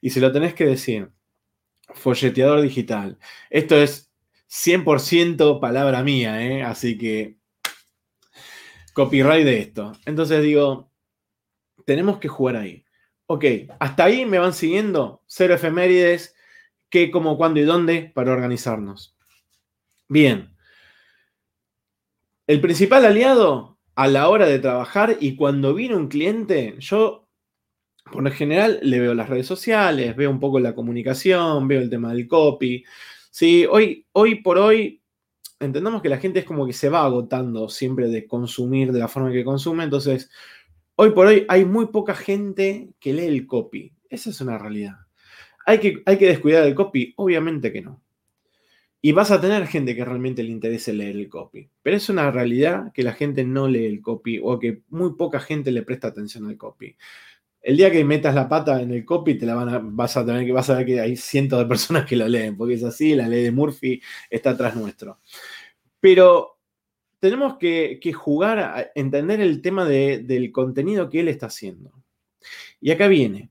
Y 0.00 0.08
se 0.08 0.20
lo 0.20 0.32
tenés 0.32 0.54
que 0.54 0.64
decir, 0.64 1.10
folleteador 1.92 2.62
digital. 2.62 3.18
Esto 3.50 3.76
es 3.76 4.10
100% 4.48 5.60
palabra 5.60 6.02
mía, 6.02 6.42
¿eh? 6.42 6.62
así 6.62 6.96
que 6.96 7.36
copyright 8.94 9.44
de 9.44 9.58
esto. 9.58 9.92
Entonces 10.06 10.42
digo, 10.42 10.93
tenemos 11.84 12.18
que 12.18 12.28
jugar 12.28 12.56
ahí. 12.56 12.84
Ok, 13.26 13.44
hasta 13.78 14.04
ahí 14.04 14.26
me 14.26 14.38
van 14.38 14.52
siguiendo. 14.52 15.22
Cero 15.26 15.54
efemérides, 15.54 16.34
qué, 16.90 17.10
cómo, 17.10 17.36
cuándo 17.36 17.60
y 17.60 17.64
dónde 17.64 18.12
para 18.14 18.32
organizarnos. 18.32 19.16
Bien. 20.08 20.54
El 22.46 22.60
principal 22.60 23.04
aliado 23.04 23.78
a 23.94 24.06
la 24.08 24.28
hora 24.28 24.46
de 24.46 24.58
trabajar 24.58 25.16
y 25.20 25.36
cuando 25.36 25.74
viene 25.74 25.96
un 25.96 26.08
cliente, 26.08 26.76
yo 26.78 27.28
por 28.12 28.22
lo 28.22 28.30
general 28.30 28.80
le 28.82 29.00
veo 29.00 29.14
las 29.14 29.28
redes 29.28 29.46
sociales, 29.46 30.14
veo 30.14 30.30
un 30.30 30.40
poco 30.40 30.60
la 30.60 30.74
comunicación, 30.74 31.66
veo 31.66 31.80
el 31.80 31.90
tema 31.90 32.12
del 32.12 32.28
copy. 32.28 32.84
Sí, 33.30 33.66
hoy, 33.70 34.06
hoy 34.12 34.36
por 34.36 34.58
hoy 34.58 35.02
entendamos 35.58 36.02
que 36.02 36.08
la 36.08 36.18
gente 36.18 36.40
es 36.40 36.44
como 36.44 36.66
que 36.66 36.72
se 36.72 36.88
va 36.88 37.04
agotando 37.04 37.68
siempre 37.68 38.08
de 38.08 38.26
consumir 38.26 38.92
de 38.92 38.98
la 38.98 39.08
forma 39.08 39.32
que 39.32 39.44
consume, 39.44 39.84
entonces 39.84 40.30
hoy 40.96 41.10
por 41.10 41.26
hoy 41.26 41.44
hay 41.48 41.64
muy 41.64 41.86
poca 41.86 42.14
gente 42.14 42.90
que 43.00 43.12
lee 43.12 43.26
el 43.26 43.46
copy. 43.46 43.92
Esa 44.08 44.30
es 44.30 44.40
una 44.40 44.58
realidad. 44.58 44.96
¿Hay 45.66 45.78
que, 45.78 46.02
hay 46.06 46.18
que 46.18 46.28
descuidar 46.28 46.64
el 46.64 46.74
copy? 46.74 47.14
Obviamente 47.16 47.72
que 47.72 47.82
no. 47.82 48.00
Y 49.00 49.12
vas 49.12 49.30
a 49.30 49.40
tener 49.40 49.66
gente 49.66 49.94
que 49.94 50.04
realmente 50.04 50.42
le 50.42 50.50
interese 50.50 50.92
leer 50.92 51.16
el 51.16 51.28
copy. 51.28 51.68
Pero 51.82 51.96
es 51.96 52.08
una 52.08 52.30
realidad 52.30 52.92
que 52.92 53.02
la 53.02 53.12
gente 53.12 53.44
no 53.44 53.68
lee 53.68 53.84
el 53.84 54.00
copy 54.00 54.40
o 54.42 54.58
que 54.58 54.82
muy 54.88 55.14
poca 55.14 55.40
gente 55.40 55.70
le 55.70 55.82
presta 55.82 56.08
atención 56.08 56.46
al 56.46 56.56
copy. 56.56 56.96
El 57.60 57.76
día 57.76 57.90
que 57.90 58.04
metas 58.04 58.34
la 58.34 58.48
pata 58.48 58.80
en 58.80 58.92
el 58.92 59.04
copy, 59.04 59.38
te 59.38 59.46
la 59.46 59.54
vas 59.54 60.16
a 60.16 60.24
tener 60.24 60.44
que 60.44 60.52
ver 60.52 60.86
que 60.86 61.00
hay 61.00 61.16
cientos 61.16 61.58
de 61.58 61.66
personas 61.66 62.06
que 62.06 62.16
lo 62.16 62.28
leen, 62.28 62.56
porque 62.56 62.74
es 62.74 62.84
así, 62.84 63.14
la 63.14 63.28
ley 63.28 63.42
de 63.42 63.52
Murphy 63.52 64.00
está 64.30 64.50
atrás 64.50 64.76
nuestro. 64.76 65.18
Pero 66.00 66.53
tenemos 67.24 67.56
que, 67.56 68.12
jugar 68.12 68.58
a 68.58 68.90
entender 68.94 69.40
el 69.40 69.62
tema 69.62 69.86
del 69.86 70.52
contenido 70.52 71.08
que 71.08 71.20
él 71.20 71.28
está 71.28 71.46
haciendo. 71.46 71.90
Y 72.82 72.90
acá 72.90 73.08
viene. 73.08 73.50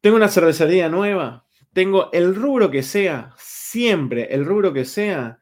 Tengo 0.00 0.14
una 0.14 0.28
cervecería 0.28 0.88
nueva, 0.88 1.48
tengo 1.72 2.12
el 2.12 2.36
rubro 2.36 2.70
que 2.70 2.84
sea, 2.84 3.34
siempre 3.38 4.32
el 4.32 4.44
rubro 4.44 4.72
que 4.72 4.84
sea, 4.84 5.40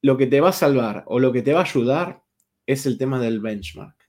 lo 0.00 0.16
que 0.16 0.26
te 0.26 0.40
va 0.40 0.48
a 0.48 0.52
salvar 0.52 1.04
o 1.08 1.20
lo 1.20 1.30
que 1.30 1.42
te 1.42 1.52
va 1.52 1.60
a 1.60 1.64
ayudar 1.64 2.22
es 2.64 2.86
el 2.86 2.96
tema 2.96 3.20
del 3.20 3.40
benchmark. 3.40 4.08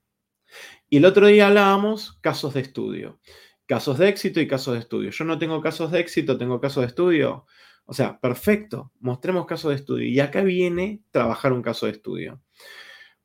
Y 0.90 0.98
el 0.98 1.06
otro 1.06 1.28
día 1.28 1.48
hablábamos 1.48 2.14
casos 2.22 2.54
de 2.54 2.62
estudio, 2.62 3.20
casos 3.66 3.98
de 3.98 4.08
éxito 4.08 4.40
y 4.40 4.48
casos 4.48 4.76
de 4.76 4.80
estudio. 4.80 5.10
Yo 5.10 5.26
no 5.26 5.38
tengo 5.38 5.60
casos 5.60 5.92
de 5.92 6.00
éxito, 6.00 6.38
tengo 6.38 6.62
casos 6.62 6.80
de 6.80 6.88
estudio. 6.88 7.46
O 7.90 7.94
sea, 7.94 8.20
perfecto, 8.20 8.92
mostremos 9.00 9.48
casos 9.48 9.70
de 9.70 9.78
estudio. 9.78 10.08
Y 10.08 10.20
acá 10.20 10.44
viene 10.44 11.02
trabajar 11.10 11.54
un 11.54 11.64
caso 11.64 11.88
de 11.88 11.94
estudio. 11.94 12.40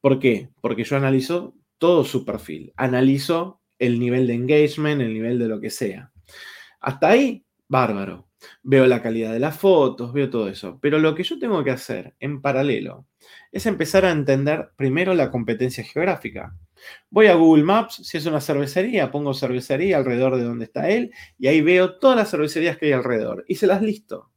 ¿Por 0.01 0.19
qué? 0.19 0.49
Porque 0.63 0.85
yo 0.85 0.97
analizo 0.97 1.55
todo 1.77 2.03
su 2.03 2.25
perfil, 2.25 2.73
analizo 2.77 3.61
el 3.79 4.01
nivel 4.01 4.27
de 4.27 4.33
engagement, 4.33 5.03
el 5.03 5.13
nivel 5.13 5.39
de 5.39 5.49
lo 5.49 5.61
que 5.61 5.69
sea. 5.69 6.13
Hasta 6.81 7.09
ahí, 7.09 7.45
bárbaro. 7.69 8.31
Veo 8.63 8.87
la 8.87 9.03
calidad 9.03 9.35
de 9.35 9.39
las 9.39 9.59
fotos, 9.59 10.15
veo 10.15 10.31
todo 10.31 10.49
eso. 10.49 10.79
Pero 10.81 10.99
lo 10.99 11.15
que 11.15 11.25
yo 11.25 11.39
tengo 11.39 11.63
que 11.63 11.71
hacer 11.71 12.15
en 12.19 12.41
paralelo 12.41 13.07
es 13.53 13.67
empezar 13.67 14.07
a 14.07 14.13
entender 14.13 14.71
primero 14.77 15.13
la 15.13 15.31
competencia 15.31 15.85
geográfica. 15.85 16.57
Voy 17.11 17.27
a 17.27 17.35
Google 17.35 17.65
Maps, 17.65 18.01
si 18.03 18.17
es 18.17 18.25
una 18.25 18.41
cervecería, 18.41 19.11
pongo 19.11 19.35
cervecería 19.35 19.99
alrededor 19.99 20.37
de 20.37 20.45
donde 20.45 20.65
está 20.65 20.89
él 20.89 21.13
y 21.39 21.49
ahí 21.49 21.61
veo 21.61 21.99
todas 21.99 22.17
las 22.17 22.31
cervecerías 22.31 22.79
que 22.79 22.87
hay 22.87 22.93
alrededor 22.93 23.45
y 23.47 23.57
se 23.57 23.67
las 23.67 23.83
listo 23.83 24.31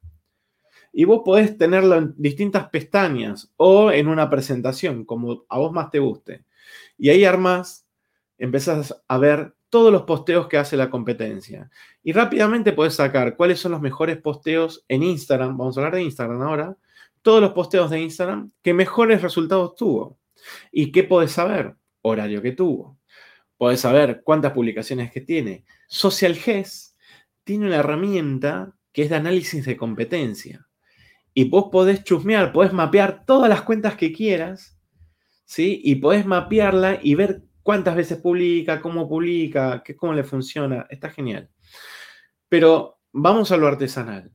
y 0.92 1.06
vos 1.06 1.22
podés 1.24 1.58
tenerlo 1.58 1.96
en 1.96 2.14
distintas 2.18 2.70
pestañas 2.70 3.52
o 3.58 3.92
en 3.92 4.08
una 4.08 4.30
presentación, 4.30 5.06
como 5.06 5.46
a 5.50 5.60
vos 5.60 5.72
más 5.72 5.90
te 5.90 6.00
guste. 6.00 6.46
Y 6.98 7.10
ahí 7.10 7.26
armas, 7.26 7.88
empezás 8.38 9.04
a 9.08 9.18
ver 9.18 9.54
todos 9.70 9.92
los 9.92 10.04
posteos 10.04 10.48
que 10.48 10.58
hace 10.58 10.78
la 10.78 10.90
competencia. 10.90 11.70
Y 12.04 12.14
rápidamente 12.14 12.74
podés 12.74 12.96
sacar 12.96 13.36
cuáles 13.36 13.60
son 13.60 13.74
los 13.74 13.82
mejores 13.82 14.18
posteos 14.18 14.86
en 14.88 15.04
Instagram, 15.04 15.58
vamos 15.58 15.78
a 15.78 15.82
hablar 15.82 15.96
de 15.96 16.04
Instagram 16.04 16.42
ahora, 16.42 16.78
todos 17.22 17.42
los 17.42 17.52
posteos 17.52 17.90
de 17.90 18.02
Instagram 18.02 18.52
que 18.62 18.74
mejores 18.74 19.22
resultados 19.22 19.76
tuvo. 19.76 20.18
¿Y 20.72 20.92
qué 20.92 21.04
podés 21.04 21.32
saber? 21.32 21.76
Horario 22.02 22.42
que 22.42 22.54
tuvo. 22.54 22.98
Podés 23.58 23.82
saber 23.82 24.22
cuántas 24.24 24.54
publicaciones 24.54 25.12
que 25.12 25.22
tiene. 25.22 25.66
Social 25.88 26.36
GES 26.36 26.96
tiene 27.44 27.66
una 27.66 27.78
herramienta 27.78 28.74
que 28.94 29.04
es 29.04 29.10
de 29.10 29.16
análisis 29.16 29.66
de 29.66 29.76
competencia 29.76 30.67
y 31.38 31.44
vos 31.44 31.66
podés 31.72 32.04
chusmear, 32.04 32.52
podés 32.52 32.74
mapear 32.74 33.24
todas 33.24 33.48
las 33.48 33.62
cuentas 33.62 33.96
que 33.96 34.12
quieras, 34.12 34.76
¿sí? 35.46 35.80
Y 35.84 35.98
podés 35.98 36.26
mapearla 36.26 36.98
y 37.00 37.14
ver 37.14 37.44
cuántas 37.62 37.96
veces 37.96 38.18
publica, 38.18 38.82
cómo 38.82 39.08
publica, 39.08 39.84
qué, 39.86 39.96
cómo 39.96 40.14
le 40.14 40.24
funciona. 40.24 40.88
Está 40.90 41.12
genial. 41.12 41.52
Pero 42.50 43.02
vamos 43.14 43.52
a 43.52 43.58
lo 43.58 43.68
artesanal. 43.68 44.32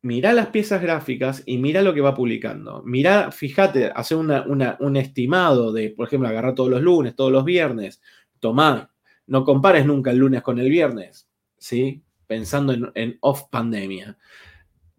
Mirá 0.00 0.32
las 0.32 0.46
piezas 0.46 0.80
gráficas 0.80 1.42
y 1.44 1.58
mira 1.58 1.82
lo 1.82 1.92
que 1.92 2.00
va 2.00 2.14
publicando. 2.14 2.82
Mirá, 2.82 3.30
fíjate, 3.30 3.92
hace 3.94 4.14
un 4.14 4.96
estimado 4.96 5.70
de, 5.70 5.90
por 5.90 6.06
ejemplo, 6.06 6.30
agarrar 6.30 6.54
todos 6.54 6.70
los 6.70 6.80
lunes, 6.80 7.14
todos 7.14 7.30
los 7.30 7.44
viernes. 7.44 8.00
Tomá, 8.40 8.90
no 9.26 9.44
compares 9.44 9.84
nunca 9.84 10.12
el 10.12 10.16
lunes 10.16 10.40
con 10.40 10.58
el 10.58 10.70
viernes, 10.70 11.28
¿sí? 11.58 12.02
Pensando 12.26 12.72
en, 12.72 12.90
en 12.94 13.18
off 13.20 13.50
pandemia 13.50 14.16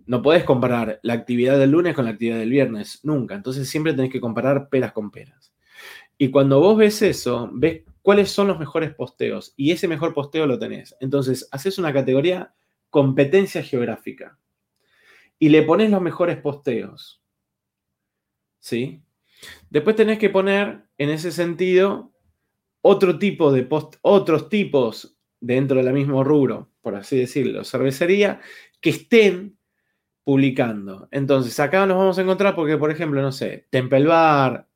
no 0.05 0.21
puedes 0.21 0.43
comparar 0.43 0.99
la 1.03 1.13
actividad 1.13 1.57
del 1.57 1.71
lunes 1.71 1.95
con 1.95 2.05
la 2.05 2.11
actividad 2.11 2.37
del 2.37 2.49
viernes, 2.49 2.99
nunca. 3.03 3.35
Entonces 3.35 3.69
siempre 3.69 3.93
tenés 3.93 4.11
que 4.11 4.21
comparar 4.21 4.69
peras 4.69 4.91
con 4.91 5.11
peras. 5.11 5.53
Y 6.17 6.29
cuando 6.29 6.59
vos 6.59 6.77
ves 6.77 7.01
eso, 7.01 7.49
ves 7.53 7.83
cuáles 8.01 8.31
son 8.31 8.47
los 8.47 8.59
mejores 8.59 8.93
posteos 8.93 9.53
y 9.57 9.71
ese 9.71 9.87
mejor 9.87 10.13
posteo 10.13 10.45
lo 10.45 10.59
tenés. 10.59 10.95
Entonces 10.99 11.47
haces 11.51 11.77
una 11.77 11.93
categoría 11.93 12.53
competencia 12.89 13.63
geográfica 13.63 14.37
y 15.39 15.49
le 15.49 15.63
pones 15.63 15.89
los 15.89 16.01
mejores 16.01 16.37
posteos. 16.37 17.21
¿Sí? 18.59 19.01
Después 19.69 19.95
tenés 19.95 20.19
que 20.19 20.29
poner 20.29 20.85
en 20.97 21.09
ese 21.09 21.31
sentido 21.31 22.13
otro 22.81 23.17
tipo 23.17 23.51
de 23.51 23.63
post, 23.63 23.95
otros 24.01 24.49
tipos 24.49 25.17
dentro 25.39 25.83
del 25.83 25.93
mismo 25.93 26.23
rubro, 26.23 26.71
por 26.81 26.95
así 26.95 27.17
decirlo, 27.17 27.63
cervecería, 27.63 28.39
que 28.79 28.91
estén 28.91 29.57
publicando. 30.23 31.07
Entonces, 31.11 31.59
acá 31.59 31.85
nos 31.85 31.97
vamos 31.97 32.17
a 32.17 32.21
encontrar 32.21 32.55
porque, 32.55 32.77
por 32.77 32.91
ejemplo, 32.91 33.21
no 33.21 33.31
sé, 33.31 33.67
Temple 33.69 34.05
Bar, 34.05 34.67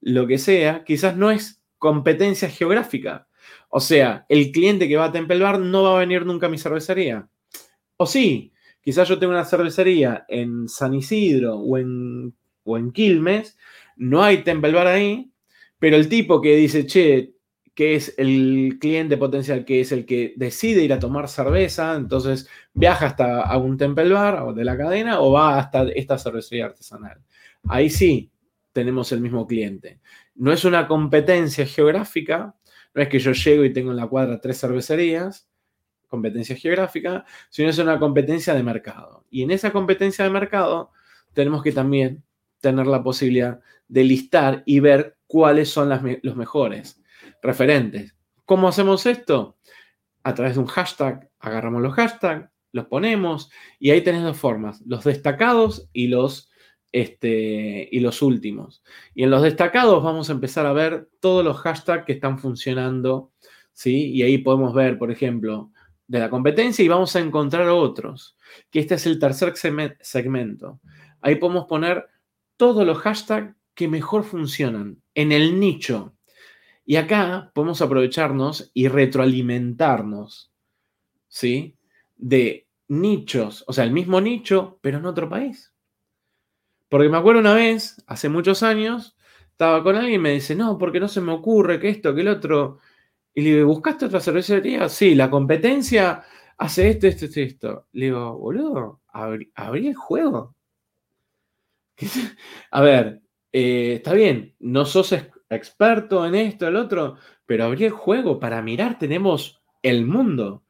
lo 0.00 0.26
que 0.26 0.38
sea, 0.38 0.84
quizás 0.84 1.16
no 1.16 1.30
es 1.30 1.62
competencia 1.78 2.48
geográfica. 2.48 3.28
O 3.68 3.80
sea, 3.80 4.26
el 4.28 4.50
cliente 4.52 4.88
que 4.88 4.96
va 4.96 5.06
a 5.06 5.12
Temple 5.12 5.38
Bar 5.38 5.60
no 5.60 5.84
va 5.84 5.96
a 5.96 6.00
venir 6.00 6.26
nunca 6.26 6.46
a 6.46 6.50
mi 6.50 6.58
cervecería. 6.58 7.28
O 7.96 8.06
sí, 8.06 8.52
quizás 8.80 9.08
yo 9.08 9.18
tengo 9.18 9.32
una 9.32 9.44
cervecería 9.44 10.24
en 10.28 10.68
San 10.68 10.94
Isidro 10.94 11.56
o 11.56 11.78
en, 11.78 12.34
o 12.64 12.78
en 12.78 12.92
Quilmes, 12.92 13.56
no 13.96 14.22
hay 14.22 14.38
Temple 14.38 14.72
Bar 14.72 14.86
ahí, 14.88 15.30
pero 15.78 15.96
el 15.96 16.08
tipo 16.08 16.40
que 16.40 16.56
dice, 16.56 16.86
che, 16.86 17.34
que 17.80 17.94
es 17.94 18.14
el 18.18 18.76
cliente 18.78 19.16
potencial, 19.16 19.64
que 19.64 19.80
es 19.80 19.90
el 19.90 20.04
que 20.04 20.34
decide 20.36 20.84
ir 20.84 20.92
a 20.92 20.98
tomar 20.98 21.30
cerveza, 21.30 21.94
entonces 21.94 22.46
viaja 22.74 23.06
hasta 23.06 23.40
a 23.40 23.56
un 23.56 23.78
Temple 23.78 24.12
Bar 24.12 24.52
de 24.52 24.64
la 24.66 24.76
cadena 24.76 25.22
o 25.22 25.32
va 25.32 25.58
hasta 25.58 25.84
esta 25.84 26.18
cervecería 26.18 26.66
artesanal. 26.66 27.22
Ahí 27.66 27.88
sí 27.88 28.30
tenemos 28.74 29.12
el 29.12 29.22
mismo 29.22 29.46
cliente. 29.46 29.98
No 30.34 30.52
es 30.52 30.66
una 30.66 30.86
competencia 30.86 31.64
geográfica, 31.64 32.54
no 32.92 33.00
es 33.00 33.08
que 33.08 33.18
yo 33.18 33.32
llego 33.32 33.64
y 33.64 33.72
tengo 33.72 33.92
en 33.92 33.96
la 33.96 34.08
cuadra 34.08 34.42
tres 34.42 34.60
cervecerías, 34.60 35.48
competencia 36.06 36.56
geográfica, 36.56 37.24
sino 37.48 37.70
es 37.70 37.78
una 37.78 37.98
competencia 37.98 38.52
de 38.52 38.62
mercado. 38.62 39.24
Y 39.30 39.40
en 39.42 39.52
esa 39.52 39.72
competencia 39.72 40.22
de 40.22 40.30
mercado 40.30 40.90
tenemos 41.32 41.62
que 41.62 41.72
también 41.72 42.22
tener 42.60 42.86
la 42.86 43.02
posibilidad 43.02 43.58
de 43.88 44.04
listar 44.04 44.64
y 44.66 44.80
ver 44.80 45.16
cuáles 45.26 45.70
son 45.70 45.88
los 45.88 46.36
mejores 46.36 46.99
referentes. 47.42 48.16
¿Cómo 48.44 48.68
hacemos 48.68 49.06
esto? 49.06 49.58
A 50.22 50.34
través 50.34 50.54
de 50.54 50.60
un 50.60 50.66
hashtag, 50.66 51.30
agarramos 51.38 51.82
los 51.82 51.94
hashtags, 51.94 52.50
los 52.72 52.86
ponemos 52.86 53.50
y 53.78 53.90
ahí 53.90 54.02
tenés 54.02 54.22
dos 54.22 54.36
formas, 54.36 54.82
los 54.86 55.04
destacados 55.04 55.88
y 55.92 56.08
los, 56.08 56.50
este, 56.92 57.88
y 57.90 58.00
los 58.00 58.22
últimos. 58.22 58.82
Y 59.14 59.24
en 59.24 59.30
los 59.30 59.42
destacados 59.42 60.02
vamos 60.02 60.28
a 60.28 60.32
empezar 60.32 60.66
a 60.66 60.72
ver 60.72 61.08
todos 61.20 61.44
los 61.44 61.58
hashtags 61.58 62.04
que 62.04 62.12
están 62.12 62.38
funcionando, 62.38 63.32
¿sí? 63.72 64.10
Y 64.12 64.22
ahí 64.22 64.38
podemos 64.38 64.74
ver, 64.74 64.98
por 64.98 65.10
ejemplo, 65.10 65.70
de 66.06 66.18
la 66.18 66.28
competencia 66.28 66.84
y 66.84 66.88
vamos 66.88 67.14
a 67.14 67.20
encontrar 67.20 67.68
otros, 67.68 68.36
que 68.70 68.80
este 68.80 68.96
es 68.96 69.06
el 69.06 69.18
tercer 69.18 69.54
segmento. 70.00 70.80
Ahí 71.20 71.36
podemos 71.36 71.66
poner 71.66 72.06
todos 72.56 72.84
los 72.84 72.98
hashtags 72.98 73.54
que 73.74 73.88
mejor 73.88 74.24
funcionan 74.24 75.00
en 75.14 75.32
el 75.32 75.58
nicho. 75.60 76.14
Y 76.90 76.96
acá 76.96 77.52
podemos 77.54 77.80
aprovecharnos 77.82 78.72
y 78.74 78.88
retroalimentarnos, 78.88 80.52
¿sí? 81.28 81.76
De 82.16 82.66
nichos, 82.88 83.62
o 83.68 83.72
sea, 83.72 83.84
el 83.84 83.92
mismo 83.92 84.20
nicho, 84.20 84.80
pero 84.80 84.98
en 84.98 85.06
otro 85.06 85.28
país. 85.28 85.72
Porque 86.88 87.08
me 87.08 87.16
acuerdo 87.16 87.42
una 87.42 87.54
vez, 87.54 88.02
hace 88.08 88.28
muchos 88.28 88.64
años, 88.64 89.16
estaba 89.52 89.84
con 89.84 89.94
alguien 89.94 90.14
y 90.14 90.18
me 90.18 90.32
dice, 90.32 90.56
no, 90.56 90.78
porque 90.78 90.98
no 90.98 91.06
se 91.06 91.20
me 91.20 91.30
ocurre 91.30 91.78
que 91.78 91.90
esto, 91.90 92.12
que 92.12 92.22
el 92.22 92.28
otro. 92.28 92.80
Y 93.34 93.42
le 93.42 93.54
digo, 93.54 93.68
¿buscaste 93.68 94.06
otra 94.06 94.18
cervecería? 94.18 94.88
Sí, 94.88 95.14
la 95.14 95.30
competencia 95.30 96.24
hace 96.58 96.90
esto, 96.90 97.06
esto, 97.06 97.26
esto, 97.26 97.40
esto. 97.40 97.86
Le 97.92 98.06
digo, 98.06 98.36
boludo, 98.36 99.02
¿abrí, 99.12 99.86
el 99.86 99.94
juego? 99.94 100.56
A 102.72 102.80
ver, 102.80 103.22
eh, 103.52 103.92
está 103.98 104.12
bien, 104.12 104.56
no 104.58 104.84
sos 104.84 105.12
experto 105.50 106.24
en 106.26 106.34
esto, 106.34 106.68
el 106.68 106.76
otro, 106.76 107.16
pero 107.44 107.64
abrí 107.64 107.84
el 107.84 107.90
juego. 107.90 108.38
Para 108.38 108.62
mirar 108.62 108.98
tenemos 108.98 109.60
el 109.82 110.06
mundo. 110.06 110.64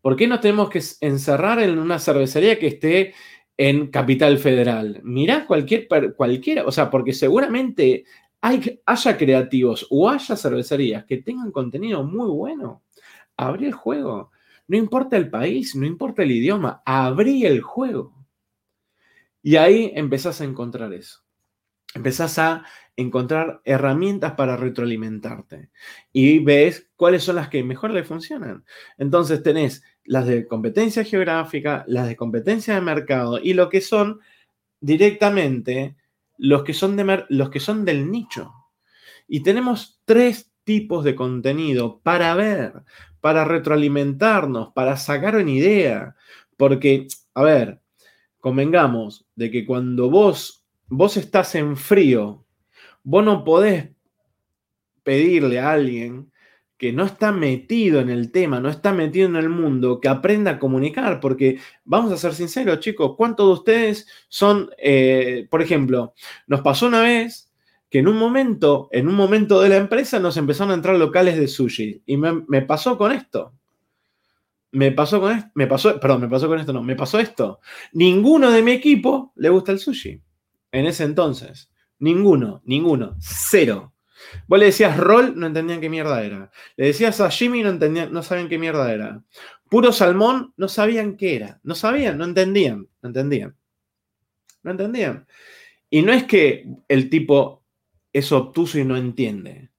¿Por 0.00 0.16
qué 0.16 0.26
no 0.26 0.40
tenemos 0.40 0.70
que 0.70 0.82
encerrar 1.00 1.60
en 1.60 1.78
una 1.78 1.98
cervecería 1.98 2.58
que 2.58 2.68
esté 2.68 3.14
en 3.56 3.88
Capital 3.88 4.38
Federal? 4.38 5.00
Mirá 5.04 5.46
cualquier, 5.46 5.86
cualquiera, 6.16 6.64
o 6.64 6.72
sea, 6.72 6.90
porque 6.90 7.12
seguramente 7.12 8.04
hay, 8.40 8.80
haya 8.84 9.16
creativos 9.16 9.86
o 9.90 10.10
haya 10.10 10.36
cervecerías 10.36 11.04
que 11.04 11.18
tengan 11.18 11.52
contenido 11.52 12.02
muy 12.02 12.28
bueno. 12.28 12.82
Abrí 13.36 13.66
el 13.66 13.72
juego. 13.72 14.32
No 14.66 14.76
importa 14.76 15.16
el 15.16 15.30
país, 15.30 15.74
no 15.76 15.86
importa 15.86 16.22
el 16.22 16.32
idioma, 16.32 16.82
abrí 16.84 17.44
el 17.44 17.60
juego. 17.60 18.12
Y 19.42 19.56
ahí 19.56 19.92
empezás 19.94 20.40
a 20.40 20.44
encontrar 20.44 20.92
eso. 20.92 21.20
Empezás 21.94 22.38
a 22.38 22.64
encontrar 22.96 23.62
herramientas 23.64 24.32
para 24.32 24.56
retroalimentarte 24.56 25.70
y 26.12 26.40
ves 26.40 26.90
cuáles 26.96 27.24
son 27.24 27.36
las 27.36 27.48
que 27.48 27.64
mejor 27.64 27.90
le 27.90 28.04
funcionan. 28.04 28.64
Entonces 28.98 29.42
tenés 29.42 29.82
las 30.04 30.26
de 30.26 30.46
competencia 30.46 31.04
geográfica, 31.04 31.84
las 31.88 32.08
de 32.08 32.16
competencia 32.16 32.74
de 32.74 32.80
mercado 32.80 33.38
y 33.42 33.54
lo 33.54 33.68
que 33.68 33.80
son 33.80 34.20
directamente 34.80 35.96
los 36.38 36.64
que 36.64 36.74
son, 36.74 36.96
de 36.96 37.24
los 37.28 37.50
que 37.50 37.60
son 37.60 37.84
del 37.84 38.10
nicho. 38.10 38.52
Y 39.28 39.42
tenemos 39.42 40.00
tres 40.04 40.52
tipos 40.64 41.04
de 41.04 41.14
contenido 41.14 42.00
para 42.02 42.34
ver, 42.34 42.82
para 43.20 43.44
retroalimentarnos, 43.44 44.72
para 44.74 44.96
sacar 44.96 45.36
una 45.36 45.50
idea. 45.50 46.16
Porque, 46.56 47.06
a 47.34 47.42
ver, 47.42 47.80
convengamos 48.40 49.26
de 49.36 49.50
que 49.50 49.64
cuando 49.64 50.10
vos, 50.10 50.64
vos 50.88 51.16
estás 51.16 51.54
en 51.54 51.76
frío, 51.76 52.41
vos 53.02 53.24
no 53.24 53.44
podés 53.44 53.90
pedirle 55.02 55.58
a 55.58 55.72
alguien 55.72 56.32
que 56.82 56.92
no 56.92 57.04
está 57.04 57.30
metido 57.30 58.00
en 58.00 58.10
el 58.10 58.32
tema, 58.32 58.58
no 58.58 58.68
está 58.68 58.92
metido 58.92 59.28
en 59.28 59.36
el 59.36 59.48
mundo, 59.48 60.00
que 60.00 60.08
aprenda 60.08 60.50
a 60.50 60.58
comunicar, 60.58 61.20
porque 61.20 61.60
vamos 61.84 62.10
a 62.10 62.16
ser 62.16 62.34
sinceros, 62.34 62.80
chicos, 62.80 63.14
¿cuántos 63.16 63.46
de 63.46 63.52
ustedes 63.52 64.08
son, 64.28 64.68
eh, 64.78 65.46
por 65.48 65.62
ejemplo, 65.62 66.12
nos 66.48 66.60
pasó 66.62 66.86
una 66.88 67.02
vez 67.02 67.52
que 67.88 67.98
en 67.98 68.08
un 68.08 68.16
momento, 68.16 68.88
en 68.90 69.06
un 69.06 69.14
momento 69.14 69.60
de 69.60 69.68
la 69.68 69.76
empresa 69.76 70.18
nos 70.18 70.38
empezaron 70.38 70.72
a 70.72 70.74
entrar 70.74 70.96
locales 70.96 71.36
de 71.36 71.46
sushi 71.46 72.02
y 72.06 72.16
me, 72.16 72.62
pasó 72.62 72.96
con 72.98 73.12
esto. 73.12 73.52
Me 74.72 74.90
pasó 74.90 75.20
con 75.20 75.36
esto, 75.36 75.50
me 75.54 75.66
pasó, 75.66 76.00
perdón, 76.00 76.22
me 76.22 76.28
pasó 76.28 76.48
con 76.48 76.58
esto, 76.58 76.72
no, 76.72 76.82
me 76.82 76.96
pasó 76.96 77.20
esto. 77.20 77.60
Ninguno 77.92 78.50
de 78.50 78.62
mi 78.62 78.72
equipo 78.72 79.32
le 79.36 79.50
gusta 79.50 79.72
el 79.72 79.78
sushi 79.78 80.20
en 80.72 80.86
ese 80.86 81.04
entonces. 81.04 81.70
Ninguno, 82.02 82.62
ninguno, 82.64 83.16
cero. 83.20 83.94
Vos 84.48 84.58
le 84.58 84.66
decías 84.66 84.96
roll, 84.96 85.38
no 85.38 85.46
entendían 85.46 85.80
qué 85.80 85.88
mierda 85.88 86.24
era. 86.24 86.50
Le 86.76 86.86
decías 86.86 87.20
a 87.20 87.30
Jimmy, 87.30 87.62
no, 87.62 87.68
entendían, 87.70 88.12
no 88.12 88.24
sabían 88.24 88.48
qué 88.48 88.58
mierda 88.58 88.92
era. 88.92 89.22
Puro 89.70 89.92
salmón, 89.92 90.52
no 90.56 90.66
sabían 90.66 91.16
qué 91.16 91.36
era. 91.36 91.60
No 91.62 91.76
sabían, 91.76 92.18
no 92.18 92.24
entendían, 92.24 92.88
no 93.02 93.08
entendían. 93.08 93.56
No 94.64 94.72
entendían. 94.72 95.28
Y 95.90 96.02
no 96.02 96.12
es 96.12 96.24
que 96.24 96.66
el 96.88 97.08
tipo 97.08 97.62
es 98.12 98.32
obtuso 98.32 98.80
y 98.80 98.84
no 98.84 98.96
entiende. 98.96 99.70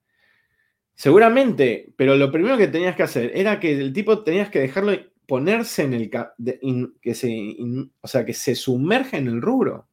Seguramente, 0.95 1.93
pero 1.97 2.15
lo 2.15 2.31
primero 2.31 2.57
que 2.57 2.69
tenías 2.69 2.95
que 2.95 3.03
hacer 3.03 3.33
era 3.36 3.59
que 3.59 3.73
el 3.73 3.91
tipo 3.91 4.23
tenías 4.23 4.49
que 4.49 4.62
dejarlo 4.62 4.93
ponerse 5.27 5.83
en 5.83 5.93
el 5.93 6.09
que 7.01 7.15
se, 7.15 7.57
o 7.99 8.07
sea, 8.07 8.23
que 8.23 8.33
se 8.33 8.55
sumerja 8.55 9.17
en 9.17 9.27
el 9.27 9.41
rubro. 9.41 9.89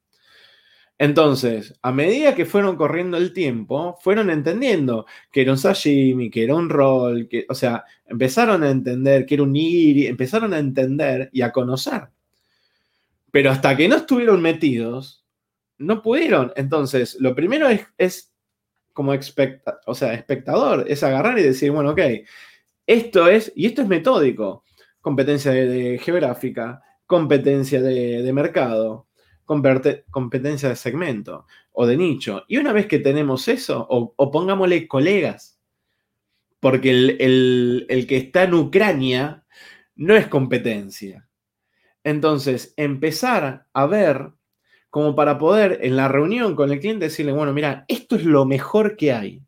Entonces, 1.01 1.73
a 1.81 1.93
medida 1.93 2.35
que 2.35 2.45
fueron 2.45 2.77
corriendo 2.77 3.17
el 3.17 3.33
tiempo, 3.33 3.97
fueron 4.03 4.29
entendiendo 4.29 5.07
que 5.33 5.41
era 5.41 5.53
un 5.53 5.57
sashimi, 5.57 6.29
que 6.31 6.45
era 6.45 6.55
un 6.55 6.69
roll, 6.69 7.27
que, 7.27 7.47
o 7.49 7.55
sea, 7.55 7.85
empezaron 8.05 8.63
a 8.63 8.69
entender 8.69 9.25
que 9.25 9.33
era 9.33 9.45
un 9.45 9.53
nigiri, 9.53 10.07
empezaron 10.07 10.53
a 10.53 10.59
entender 10.59 11.31
y 11.33 11.41
a 11.41 11.53
conocer. 11.53 12.03
Pero 13.31 13.51
hasta 13.51 13.75
que 13.79 13.89
no 13.89 13.97
estuvieron 13.97 14.43
metidos, 14.43 15.25
no 15.79 16.03
pudieron. 16.03 16.53
Entonces, 16.55 17.17
lo 17.19 17.35
primero 17.35 17.67
es, 17.97 18.35
como 18.93 19.15
o 19.87 19.95
sea, 19.95 20.13
espectador, 20.13 20.85
es 20.87 21.03
agarrar 21.03 21.39
y 21.39 21.45
decir, 21.45 21.71
bueno, 21.71 21.93
ok, 21.93 22.01
esto 22.87 23.27
es, 23.27 23.51
y 23.57 23.65
esto 23.65 23.81
es 23.81 23.89
metódico, 23.89 24.65
competencia 25.01 25.51
de, 25.51 25.99
geográfica, 25.99 26.83
competencia 27.07 27.81
de 27.81 28.33
mercado, 28.35 29.07
competencia 30.11 30.69
de 30.69 30.77
segmento 30.77 31.47
o 31.73 31.87
de 31.87 31.97
nicho. 31.97 32.45
Y 32.47 32.59
una 32.59 32.73
vez 32.73 32.87
que 32.87 32.99
tenemos 32.99 33.49
eso, 33.49 33.87
o, 33.89 34.31
pongámosle 34.31 34.87
colegas, 34.87 35.59
porque 36.61 36.91
el, 36.91 37.87
el, 37.89 38.07
que 38.07 38.17
está 38.17 38.45
en 38.45 38.55
Ucrania 38.55 39.45
no 39.97 40.15
es 40.15 40.29
competencia. 40.29 41.29
Entonces, 42.05 42.75
empezar 42.77 43.67
a 43.73 43.87
ver 43.87 44.33
como 44.89 45.15
para 45.15 45.39
poder 45.39 45.81
en 45.83 45.97
la 45.97 46.09
reunión 46.09 46.55
con 46.55 46.71
el 46.71 46.81
cliente 46.81 47.07
decirle, 47.07 47.33
bueno, 47.33 47.53
mira, 47.53 47.85
esto 47.89 48.17
es 48.17 48.25
lo 48.25 48.45
mejor 48.45 48.97
que 48.97 49.13
hay. 49.13 49.43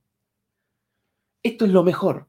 Esto 1.43 1.65
es 1.65 1.73
lo 1.73 1.83
mejor. 1.83 2.29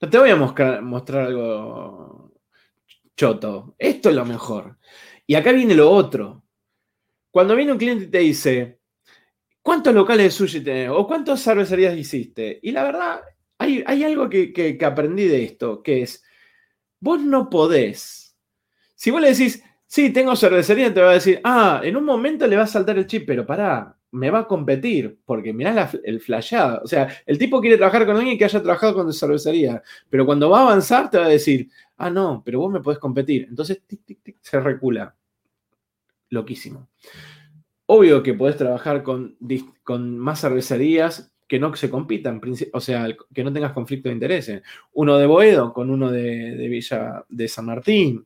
No 0.00 0.08
te 0.08 0.18
voy 0.18 0.30
a 0.30 0.36
mostrar 0.36 1.26
algo 1.26 2.32
choto. 3.16 3.74
Esto 3.78 4.08
es 4.08 4.14
lo 4.14 4.24
mejor. 4.24 4.78
Y 5.30 5.36
acá 5.36 5.52
viene 5.52 5.76
lo 5.76 5.88
otro. 5.88 6.42
Cuando 7.30 7.54
viene 7.54 7.70
un 7.70 7.78
cliente 7.78 8.06
y 8.06 8.08
te 8.08 8.18
dice, 8.18 8.80
¿cuántos 9.62 9.94
locales 9.94 10.24
de 10.24 10.30
sushi 10.32 10.60
tenés? 10.60 10.90
¿O 10.90 11.06
cuántas 11.06 11.40
cervecerías 11.40 11.96
hiciste? 11.96 12.58
Y 12.60 12.72
la 12.72 12.82
verdad, 12.82 13.20
hay, 13.56 14.02
algo 14.02 14.28
que, 14.28 14.76
aprendí 14.84 15.28
de 15.28 15.44
esto, 15.44 15.84
que 15.84 16.02
es, 16.02 16.24
vos 16.98 17.20
no 17.20 17.48
podés. 17.48 18.36
Si 18.96 19.12
vos 19.12 19.20
le 19.20 19.28
decís, 19.28 19.62
sí, 19.86 20.10
tengo 20.10 20.34
cervecería, 20.34 20.92
te 20.92 21.00
va 21.00 21.10
a 21.10 21.14
decir, 21.14 21.40
ah, 21.44 21.80
en 21.84 21.96
un 21.96 22.06
momento 22.06 22.48
le 22.48 22.56
va 22.56 22.64
a 22.64 22.66
saltar 22.66 22.98
el 22.98 23.06
chip, 23.06 23.24
pero 23.24 23.46
pará, 23.46 23.96
me 24.10 24.30
va 24.30 24.40
a 24.40 24.48
competir, 24.48 25.20
porque 25.24 25.52
mirá 25.52 25.92
el 26.02 26.20
flasheado. 26.20 26.80
O 26.82 26.88
sea, 26.88 27.06
el 27.24 27.38
tipo 27.38 27.60
quiere 27.60 27.76
trabajar 27.76 28.04
con 28.04 28.16
alguien 28.16 28.36
que 28.36 28.46
haya 28.46 28.60
trabajado 28.60 28.94
con 28.94 29.12
cervecería, 29.12 29.80
pero 30.08 30.26
cuando 30.26 30.50
va 30.50 30.58
a 30.58 30.62
avanzar 30.62 31.08
te 31.08 31.18
va 31.18 31.26
a 31.26 31.28
decir, 31.28 31.70
ah, 31.98 32.10
no, 32.10 32.42
pero 32.44 32.58
vos 32.58 32.72
me 32.72 32.80
podés 32.80 32.98
competir. 32.98 33.46
Entonces, 33.48 33.80
tic, 33.86 34.04
tic, 34.04 34.20
tic, 34.24 34.36
se 34.40 34.58
recula 34.58 35.14
loquísimo. 36.30 36.88
Obvio 37.86 38.22
que 38.22 38.34
podés 38.34 38.56
trabajar 38.56 39.02
con, 39.02 39.36
con 39.82 40.18
más 40.18 40.40
cervecerías 40.40 41.32
que 41.46 41.58
no 41.58 41.74
se 41.74 41.90
compitan, 41.90 42.40
o 42.72 42.80
sea, 42.80 43.08
que 43.34 43.42
no 43.42 43.52
tengas 43.52 43.72
conflicto 43.72 44.08
de 44.08 44.14
intereses. 44.14 44.62
Uno 44.92 45.18
de 45.18 45.26
Boedo 45.26 45.72
con 45.72 45.90
uno 45.90 46.10
de, 46.10 46.54
de 46.56 46.68
Villa 46.68 47.24
de 47.28 47.48
San 47.48 47.66
Martín, 47.66 48.24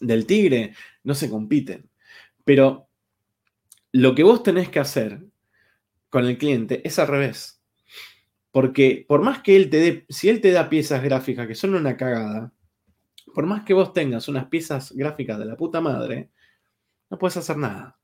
del 0.00 0.26
Tigre, 0.26 0.74
no 1.04 1.14
se 1.14 1.30
compiten. 1.30 1.88
Pero 2.44 2.88
lo 3.92 4.14
que 4.14 4.22
vos 4.22 4.42
tenés 4.42 4.68
que 4.68 4.80
hacer 4.80 5.24
con 6.10 6.26
el 6.26 6.36
cliente 6.36 6.86
es 6.86 6.98
al 6.98 7.08
revés. 7.08 7.62
Porque 8.50 9.04
por 9.08 9.22
más 9.22 9.40
que 9.40 9.56
él 9.56 9.70
te 9.70 9.78
dé, 9.78 10.06
si 10.08 10.28
él 10.28 10.40
te 10.40 10.52
da 10.52 10.68
piezas 10.68 11.02
gráficas 11.02 11.48
que 11.48 11.54
son 11.54 11.74
una 11.74 11.96
cagada, 11.96 12.52
por 13.34 13.46
más 13.46 13.64
que 13.64 13.74
vos 13.74 13.92
tengas 13.92 14.28
unas 14.28 14.46
piezas 14.46 14.92
gráficas 14.92 15.38
de 15.38 15.46
la 15.46 15.56
puta 15.56 15.80
madre, 15.80 16.30
no 17.14 17.18
puedes 17.18 17.36
hacer 17.36 17.56
nada. 17.56 17.98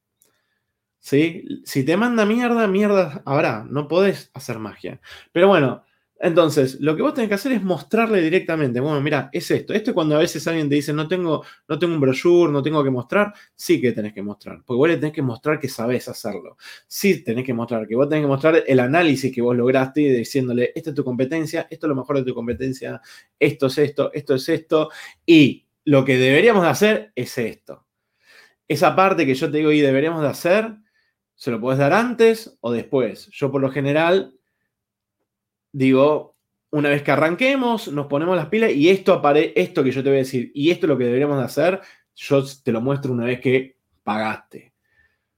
¿Sí? 0.98 1.44
Si 1.64 1.84
te 1.84 1.96
manda 1.96 2.24
mierda, 2.26 2.66
mierda 2.68 3.22
habrá, 3.24 3.64
no 3.64 3.88
podés 3.88 4.30
hacer 4.34 4.58
magia. 4.58 5.00
Pero 5.32 5.48
bueno, 5.48 5.84
Entonces, 6.22 6.78
lo 6.80 6.94
que 6.94 7.00
vos 7.02 7.14
tenés 7.14 7.28
que 7.28 7.34
hacer 7.34 7.52
es 7.52 7.62
mostrarle 7.62 8.20
directamente, 8.20 8.78
bueno, 8.78 9.00
mira, 9.00 9.30
es 9.32 9.50
esto. 9.50 9.72
Esto 9.72 9.90
es 9.90 9.94
cuando 9.94 10.16
a 10.16 10.18
veces 10.18 10.46
alguien 10.46 10.68
te 10.68 10.74
dice, 10.74 10.92
no 10.92 11.08
tengo, 11.08 11.42
no 11.66 11.78
tengo 11.78 11.94
un 11.94 12.00
brochure, 12.00 12.52
no 12.52 12.62
tengo 12.62 12.84
que 12.84 12.90
mostrar. 12.90 13.32
Sí 13.56 13.80
que 13.80 13.92
tenés 13.92 14.12
que 14.12 14.22
mostrar, 14.22 14.62
porque 14.66 14.76
vos 14.76 14.88
le 14.88 14.96
tenés 14.98 15.14
que 15.14 15.22
mostrar 15.22 15.58
que 15.58 15.68
sabés 15.68 16.08
hacerlo. 16.08 16.58
Sí 16.86 17.24
tenés 17.24 17.46
que 17.46 17.54
mostrar, 17.54 17.86
que 17.88 17.96
vos 17.96 18.06
tenés 18.06 18.24
que 18.24 18.28
mostrar 18.28 18.62
el 18.66 18.80
análisis 18.80 19.34
que 19.34 19.40
vos 19.40 19.56
lograste 19.56 20.00
diciéndole, 20.00 20.72
esta 20.74 20.90
es 20.90 20.96
tu 20.96 21.04
competencia, 21.04 21.66
esto 21.70 21.86
es 21.86 21.88
lo 21.88 21.96
mejor 21.96 22.18
de 22.18 22.24
tu 22.24 22.34
competencia, 22.34 23.00
esto 23.38 23.66
es 23.68 23.78
esto, 23.78 24.12
esto 24.12 24.34
es 24.34 24.48
esto, 24.50 24.90
y 25.24 25.66
lo 25.86 26.04
que 26.04 26.18
deberíamos 26.18 26.62
de 26.64 26.68
hacer 26.68 27.12
es 27.14 27.38
esto. 27.38 27.86
Esa 28.70 28.94
parte 28.94 29.26
que 29.26 29.34
yo 29.34 29.50
te 29.50 29.58
digo 29.58 29.72
y 29.72 29.80
deberíamos 29.80 30.22
de 30.22 30.28
hacer, 30.28 30.76
se 31.34 31.50
lo 31.50 31.60
puedes 31.60 31.80
dar 31.80 31.92
antes 31.92 32.56
o 32.60 32.70
después. 32.70 33.28
Yo 33.32 33.50
por 33.50 33.60
lo 33.60 33.68
general 33.68 34.32
digo, 35.72 36.36
una 36.70 36.88
vez 36.88 37.02
que 37.02 37.10
arranquemos, 37.10 37.88
nos 37.88 38.06
ponemos 38.06 38.36
las 38.36 38.46
pilas 38.46 38.70
y 38.70 38.88
esto 38.88 39.12
apare 39.12 39.52
esto 39.56 39.82
que 39.82 39.90
yo 39.90 40.04
te 40.04 40.10
voy 40.10 40.18
a 40.18 40.22
decir 40.22 40.52
y 40.54 40.70
esto 40.70 40.86
es 40.86 40.88
lo 40.88 40.96
que 40.96 41.06
deberíamos 41.06 41.38
de 41.38 41.44
hacer, 41.46 41.80
yo 42.14 42.44
te 42.62 42.70
lo 42.70 42.80
muestro 42.80 43.12
una 43.12 43.24
vez 43.24 43.40
que 43.40 43.76
pagaste. 44.04 44.72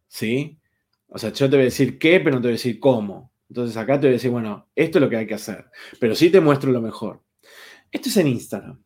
¿Sí? 0.08 0.58
O 1.06 1.16
sea, 1.16 1.32
yo 1.32 1.48
te 1.48 1.56
voy 1.56 1.62
a 1.62 1.64
decir 1.64 1.98
qué, 1.98 2.20
pero 2.20 2.36
no 2.36 2.42
te 2.42 2.48
voy 2.48 2.52
a 2.52 2.60
decir 2.60 2.78
cómo. 2.78 3.32
Entonces 3.48 3.78
acá 3.78 3.94
te 3.94 4.08
voy 4.08 4.10
a 4.10 4.18
decir, 4.18 4.30
bueno, 4.30 4.68
esto 4.76 4.98
es 4.98 5.02
lo 5.02 5.08
que 5.08 5.16
hay 5.16 5.26
que 5.26 5.34
hacer. 5.34 5.70
Pero 5.98 6.14
sí 6.14 6.28
te 6.28 6.42
muestro 6.42 6.70
lo 6.70 6.82
mejor. 6.82 7.22
Esto 7.90 8.10
es 8.10 8.16
en 8.18 8.26
Instagram. 8.26 8.84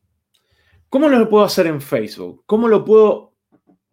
¿Cómo 0.88 1.08
lo 1.08 1.28
puedo 1.28 1.44
hacer 1.44 1.66
en 1.66 1.80
Facebook? 1.80 2.44
¿Cómo 2.46 2.68
lo 2.68 2.84
puedo 2.84 3.35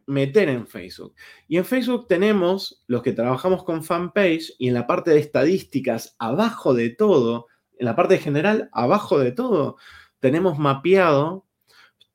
meter 0.08 0.50
en 0.50 0.68
Facebook? 0.68 1.16
Y 1.48 1.58
en 1.58 1.66
Facebook 1.66 2.08
tenemos 2.08 2.84
los 2.88 3.02
que 3.02 3.14
trabajamos 3.14 3.64
con 3.64 3.84
fanpage 3.84 4.54
y 4.58 4.68
en 4.68 4.74
la 4.74 4.88
parte 4.88 5.12
de 5.12 5.20
estadísticas, 5.20 6.16
abajo 6.20 6.74
de 6.74 6.90
todo, 6.90 7.48
en 7.78 7.86
la 7.86 7.96
parte 7.96 8.18
general, 8.18 8.70
abajo 8.72 9.20
de 9.20 9.32
todo, 9.32 9.78
tenemos 10.20 10.58
mapeado 10.60 11.46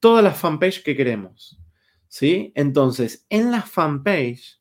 todas 0.01 0.25
las 0.25 0.39
fanpage 0.39 0.83
que 0.83 0.97
queremos. 0.97 1.59
¿Sí? 2.09 2.53
Entonces, 2.55 3.27
en 3.29 3.51
las 3.51 3.71
fanpage, 3.71 4.61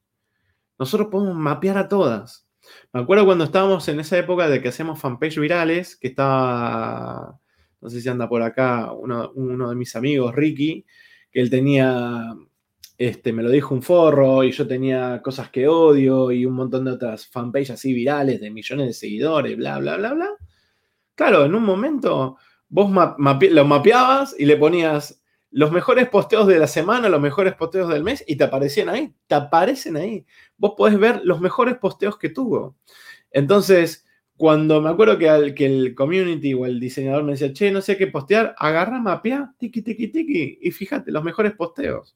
nosotros 0.78 1.08
podemos 1.10 1.36
mapear 1.36 1.78
a 1.78 1.88
todas. 1.88 2.48
Me 2.92 3.02
acuerdo 3.02 3.26
cuando 3.26 3.46
estábamos 3.46 3.88
en 3.88 4.00
esa 4.00 4.18
época 4.18 4.50
de 4.50 4.62
que 4.62 4.68
hacemos 4.68 5.00
fanpage 5.00 5.40
virales, 5.40 5.96
que 5.96 6.10
estaba, 6.10 7.40
no 7.82 7.90
sé 7.90 8.02
si 8.02 8.10
anda 8.10 8.28
por 8.28 8.42
acá, 8.42 8.92
uno, 8.92 9.32
uno 9.36 9.70
de 9.70 9.76
mis 9.76 9.96
amigos, 9.96 10.36
Ricky, 10.36 10.86
que 11.32 11.42
él 11.42 11.50
tenía 11.50 12.36
este, 12.98 13.32
me 13.32 13.44
lo 13.44 13.52
dijo 13.52 13.76
un 13.76 13.84
forro 13.84 14.44
y 14.44 14.52
yo 14.52 14.68
tenía 14.68 15.22
cosas 15.22 15.50
que 15.50 15.68
odio 15.68 16.32
y 16.32 16.46
un 16.46 16.54
montón 16.54 16.86
de 16.86 16.92
otras 16.92 17.28
fanpages 17.28 17.72
así 17.72 17.94
virales 17.94 18.42
de 18.42 18.50
millones 18.50 18.88
de 18.88 18.94
seguidores, 18.94 19.56
bla, 19.56 19.78
bla, 19.80 19.98
bla, 19.98 20.14
bla. 20.14 20.30
Claro, 21.16 21.46
en 21.46 21.56
un 21.56 21.64
momento 21.64 22.38
vos 22.70 22.92
lo 22.92 23.66
mapeabas 23.66 24.36
y 24.38 24.46
le 24.46 24.58
ponías 24.58 25.22
los 25.52 25.72
mejores 25.72 26.10
posteos 26.10 26.48
de 26.48 26.60
la 26.60 26.68
semana, 26.68 27.10
los 27.10 27.22
mejores 27.22 27.56
posteos 27.56 27.90
del 27.90 28.04
mes 28.04 28.24
y 28.28 28.36
te 28.36 28.44
aparecían 28.44 28.90
ahí, 28.90 29.14
te 29.28 29.36
aparecen 29.36 29.96
ahí. 29.96 30.26
Vos 30.58 30.74
podés 30.76 31.00
ver 31.00 31.22
los 31.24 31.40
mejores 31.40 31.78
posteos 31.78 32.18
que 32.18 32.30
tuvo. 32.30 32.78
Entonces, 33.32 34.06
cuando 34.36 34.82
me 34.82 34.90
acuerdo 34.90 35.18
que, 35.18 35.54
que 35.56 35.66
el 35.66 35.96
community 35.96 36.54
o 36.54 36.66
el 36.66 36.80
diseñador 36.80 37.24
me 37.24 37.32
decía, 37.32 37.54
che, 37.54 37.72
no 37.72 37.82
sé 37.82 37.98
qué 37.98 38.08
postear, 38.08 38.56
agarra, 38.58 39.00
mapea, 39.00 39.54
tiki, 39.58 39.82
tiki, 39.82 40.10
tiki, 40.10 40.60
y 40.62 40.72
fíjate, 40.72 41.12
los 41.12 41.24
mejores 41.24 41.54
posteos. 41.54 42.16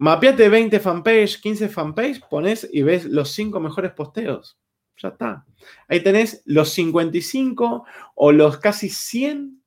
Mapeate 0.00 0.48
20 0.48 0.80
fanpage, 0.80 1.42
15 1.42 1.68
fanpage, 1.68 2.22
pones 2.30 2.66
y 2.72 2.80
ves 2.80 3.04
los 3.04 3.32
5 3.32 3.60
mejores 3.60 3.92
posteos. 3.92 4.58
Ya 4.96 5.08
está. 5.08 5.44
Ahí 5.88 6.02
tenés 6.02 6.42
los 6.46 6.70
55 6.70 7.84
o 8.14 8.32
los 8.32 8.56
casi 8.56 8.88
100 8.88 9.62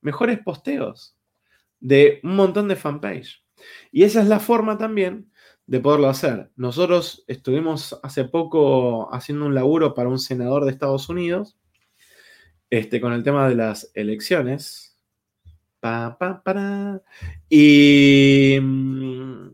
mejores 0.00 0.40
posteos 0.40 1.16
de 1.78 2.18
un 2.24 2.34
montón 2.34 2.66
de 2.66 2.74
fanpage. 2.74 3.44
Y 3.92 4.02
esa 4.02 4.22
es 4.22 4.26
la 4.26 4.40
forma 4.40 4.76
también 4.76 5.30
de 5.66 5.78
poderlo 5.78 6.08
hacer. 6.08 6.50
Nosotros 6.56 7.22
estuvimos 7.28 7.96
hace 8.02 8.24
poco 8.24 9.14
haciendo 9.14 9.46
un 9.46 9.54
laburo 9.54 9.94
para 9.94 10.08
un 10.08 10.18
senador 10.18 10.64
de 10.64 10.72
Estados 10.72 11.08
Unidos 11.08 11.56
este, 12.70 13.00
con 13.00 13.12
el 13.12 13.22
tema 13.22 13.48
de 13.48 13.54
las 13.54 13.92
elecciones. 13.94 14.98
Pa, 15.78 16.18
pa. 16.18 17.00
Y 17.48 18.58
mm, 18.60 19.49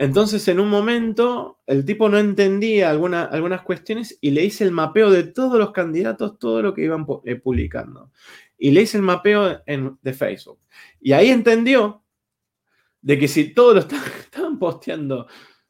entonces, 0.00 0.48
en 0.48 0.60
un 0.60 0.70
momento, 0.70 1.60
el 1.66 1.84
tipo 1.84 2.08
no 2.08 2.16
entendía 2.16 2.88
algunas 2.88 3.60
cuestiones 3.60 4.16
y 4.22 4.30
le 4.30 4.42
hice 4.42 4.64
el 4.64 4.70
mapeo 4.70 5.10
de 5.10 5.24
todos 5.24 5.58
los 5.58 5.72
candidatos, 5.72 6.38
todo 6.38 6.62
lo 6.62 6.72
que 6.72 6.84
iban 6.84 7.04
eh, 7.26 7.36
publicando. 7.36 8.10
Y 8.56 8.70
le 8.70 8.80
hice 8.80 8.96
el 8.96 9.02
mapeo 9.02 9.60
de 9.66 10.12
Facebook. 10.14 10.58
Y 11.02 11.12
ahí 11.12 11.28
entendió 11.28 12.02
de 13.02 13.18
que 13.18 13.28
si 13.28 13.52
todos 13.52 13.74
lo 13.74 13.80
estaban 13.80 14.58
posteando 14.58 15.26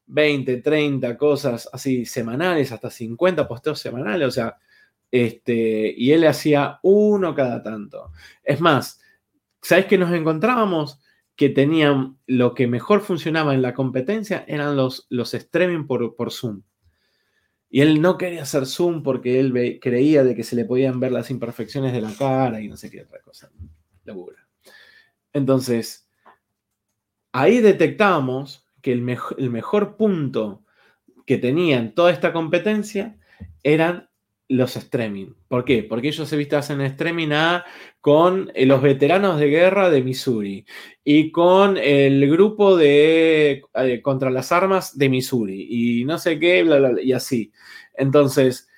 20, 0.06 0.58
30 0.58 1.18
cosas 1.18 1.68
así 1.72 2.06
semanales, 2.06 2.70
hasta 2.70 2.88
50 2.88 3.48
posteos 3.48 3.80
semanales, 3.80 4.28
o 4.28 4.30
sea, 4.30 4.58
este, 5.10 5.92
y 5.96 6.12
él 6.12 6.24
hacía 6.24 6.78
uno 6.84 7.34
cada 7.34 7.64
tanto. 7.64 8.12
Es 8.44 8.60
más, 8.60 9.00
¿sabes 9.60 9.86
qué 9.86 9.98
nos 9.98 10.12
encontrábamos? 10.12 11.00
Que 11.40 11.48
tenían 11.48 12.18
lo 12.26 12.52
que 12.52 12.66
mejor 12.66 13.00
funcionaba 13.00 13.54
en 13.54 13.62
la 13.62 13.72
competencia 13.72 14.44
eran 14.46 14.76
los, 14.76 15.06
los 15.08 15.32
streaming 15.32 15.86
por, 15.86 16.14
por 16.14 16.32
Zoom. 16.32 16.60
Y 17.70 17.80
él 17.80 18.02
no 18.02 18.18
quería 18.18 18.42
hacer 18.42 18.66
Zoom 18.66 19.02
porque 19.02 19.40
él 19.40 19.78
creía 19.80 20.22
de 20.22 20.36
que 20.36 20.44
se 20.44 20.54
le 20.54 20.66
podían 20.66 21.00
ver 21.00 21.12
las 21.12 21.30
imperfecciones 21.30 21.94
de 21.94 22.02
la 22.02 22.12
cara 22.12 22.60
y 22.60 22.68
no 22.68 22.76
sé 22.76 22.90
qué 22.90 23.00
otra 23.00 23.22
cosa. 23.22 23.50
Locura. 24.04 24.46
Entonces, 25.32 26.10
ahí 27.32 27.60
detectábamos 27.60 28.66
que 28.82 28.92
el, 28.92 29.16
el 29.38 29.48
mejor 29.48 29.96
punto 29.96 30.62
que 31.24 31.38
tenían 31.38 31.94
toda 31.94 32.12
esta 32.12 32.34
competencia 32.34 33.18
eran 33.62 34.09
los 34.50 34.76
streaming. 34.76 35.28
¿Por 35.46 35.64
qué? 35.64 35.84
Porque 35.84 36.08
ellos 36.08 36.28
se 36.28 36.56
hacen 36.56 36.80
streaming 36.80 37.30
con 38.00 38.50
eh, 38.52 38.66
los 38.66 38.82
veteranos 38.82 39.38
de 39.38 39.46
guerra 39.46 39.90
de 39.90 40.02
Missouri 40.02 40.66
y 41.04 41.30
con 41.30 41.76
el 41.76 42.28
grupo 42.28 42.76
de 42.76 43.62
eh, 43.74 44.02
contra 44.02 44.28
las 44.28 44.50
armas 44.50 44.98
de 44.98 45.08
Missouri 45.08 45.68
y 45.70 46.04
no 46.04 46.18
sé 46.18 46.40
qué, 46.40 46.64
bla, 46.64 46.78
bla, 46.78 47.00
y 47.00 47.12
así. 47.12 47.52
Entonces, 47.94 48.68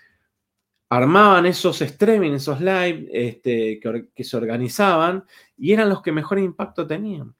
armaban 0.91 1.47
esos 1.47 1.81
streaming, 1.81 2.33
esos 2.33 2.61
live 2.61 3.09
este, 3.11 3.81
que, 3.81 4.09
que 4.15 4.25
se 4.25 4.37
organizaban 4.37 5.25
y 5.57 5.73
eran 5.73 5.89
los 5.89 6.03
que 6.03 6.13
mejor 6.13 6.39
impacto 6.39 6.87
tenían. 6.87 7.35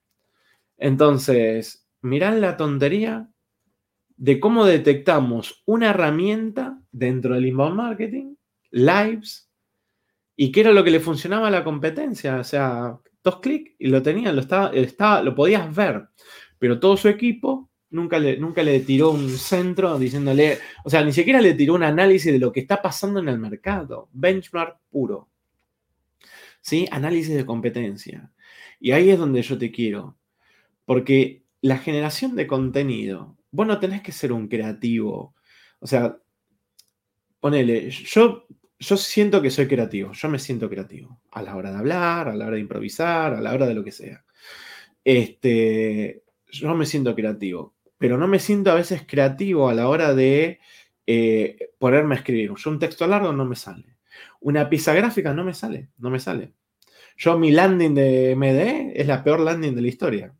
Entonces, 0.79 1.87
mirad 2.01 2.39
la 2.39 2.57
tontería 2.57 3.29
de 4.23 4.39
cómo 4.39 4.65
detectamos 4.65 5.65
una 5.67 5.91
herramienta 5.91 6.81
dentro 6.93 7.35
del 7.35 7.47
inbound 7.47 7.75
marketing, 7.75 8.37
lives, 8.71 9.51
y 10.37 10.53
qué 10.53 10.61
era 10.61 10.71
lo 10.71 10.85
que 10.85 10.93
le 10.93 11.01
funcionaba 11.01 11.49
a 11.49 11.51
la 11.51 11.65
competencia. 11.65 12.37
O 12.37 12.45
sea, 12.45 13.01
dos 13.25 13.41
clics 13.41 13.73
y 13.81 13.89
lo 13.89 14.01
tenían, 14.01 14.37
lo, 14.37 14.43
estaba, 14.43 14.71
estaba, 14.75 15.23
lo 15.25 15.35
podías 15.35 15.75
ver, 15.75 16.07
pero 16.61 16.79
todo 16.79 16.97
su 16.97 17.09
equipo 17.09 17.69
nunca 17.91 18.21
le, 18.21 18.37
nunca 18.37 18.63
le 18.63 18.79
tiró 18.79 19.11
un 19.11 19.29
centro 19.29 19.99
diciéndole, 19.99 20.59
o 20.85 20.89
sea, 20.89 21.03
ni 21.05 21.13
siquiera 21.13 21.41
le 21.41 21.55
tiró 21.55 21.75
un 21.75 21.83
análisis 21.83 22.33
de 22.33 22.39
lo 22.39 22.53
que 22.53 22.61
está 22.61 22.81
pasando 22.81 23.19
en 23.19 23.29
el 23.29 23.41
mercado, 23.41 24.09
benchmark 24.13 24.79
puro. 24.89 25.31
¿Sí? 26.61 26.87
Análisis 26.93 27.35
de 27.35 27.45
competencia. 27.45 28.31
Y 28.79 28.93
ahí 28.93 29.11
es 29.11 29.19
donde 29.19 29.43
yo 29.43 29.59
te 29.59 29.73
quiero, 29.73 30.17
porque 30.85 31.43
la 31.61 31.79
generación 31.79 32.37
de 32.37 32.47
contenido 32.47 33.37
vos 33.53 33.67
no 33.67 33.79
tenés 33.79 34.03
que 34.03 34.13
ser 34.13 34.33
un 34.33 34.49
creativo. 34.49 35.35
O 35.79 35.87
sea, 35.87 36.17
ponele, 37.41 37.91
yo, 37.91 38.47
yo 38.79 38.97
siento 38.97 39.41
que 39.43 39.51
soy 39.51 39.69
creativo, 39.69 40.13
yo 40.13 40.29
me 40.29 40.39
siento 40.39 40.69
creativo 40.69 41.21
a 41.31 41.43
la 41.43 41.57
hora 41.57 41.71
de 41.71 41.79
hablar, 41.79 42.29
a 42.29 42.35
la 42.35 42.47
hora 42.47 42.57
de 42.57 42.63
improvisar, 42.63 43.35
a 43.35 43.41
la 43.41 43.53
hora 43.53 43.67
de 43.67 43.75
lo 43.75 43.85
que 43.85 43.93
sea. 43.93 44.25
Este, 45.05 46.25
yo 46.51 46.75
me 46.75 46.87
siento 46.87 47.15
creativo, 47.15 47.75
pero 47.99 48.19
no 48.19 48.27
me 48.29 48.39
siento 48.39 48.71
a 48.71 48.77
veces 48.77 49.05
creativo 49.07 49.69
a 49.69 49.75
la 49.75 49.89
hora 49.89 50.15
de 50.15 50.61
eh, 51.07 51.73
ponerme 51.79 52.15
a 52.15 52.19
escribir. 52.19 52.53
Yo 52.57 52.71
un 52.71 52.79
texto 52.79 53.07
largo 53.07 53.33
no 53.33 53.45
me 53.45 53.57
sale. 53.57 53.97
Una 54.41 54.69
pieza 54.69 54.95
gráfica 54.95 55.35
no 55.35 55.45
me 55.45 55.55
sale, 55.55 55.91
no 55.99 56.11
me 56.11 56.19
sale. 56.21 56.55
Yo 57.17 57.39
mi 57.39 57.51
landing 57.51 57.95
de 57.95 58.35
MD 58.37 58.93
es 58.95 59.07
la 59.07 59.23
peor 59.23 59.41
landing 59.41 59.75
de 59.75 59.83
la 59.83 59.89
historia 59.89 60.35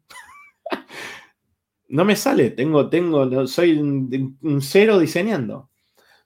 no 1.93 2.07
me 2.07 2.17
sale, 2.17 2.51
tengo, 2.51 2.89
tengo, 2.89 3.47
soy 3.47 3.79
un, 3.79 4.61
cero 4.63 4.99
diseñando. 4.99 5.69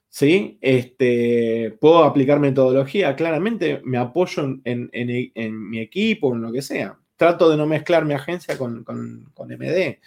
¿Sí? 0.09 0.57
Este, 0.61 1.77
puedo 1.81 2.05
aplicar 2.05 2.39
metodología, 2.39 3.15
claramente 3.17 3.81
me 3.83 3.97
apoyo 3.97 4.43
en, 4.63 5.69
mi 5.69 5.79
equipo, 5.79 6.33
en 6.33 6.41
lo 6.41 6.53
que 6.53 6.61
sea. 6.61 6.97
Trato 7.17 7.49
de 7.49 7.57
no 7.57 7.67
mezclar 7.67 8.05
mi 8.05 8.13
agencia 8.13 8.57
con, 8.57 8.85
MD, 9.37 9.99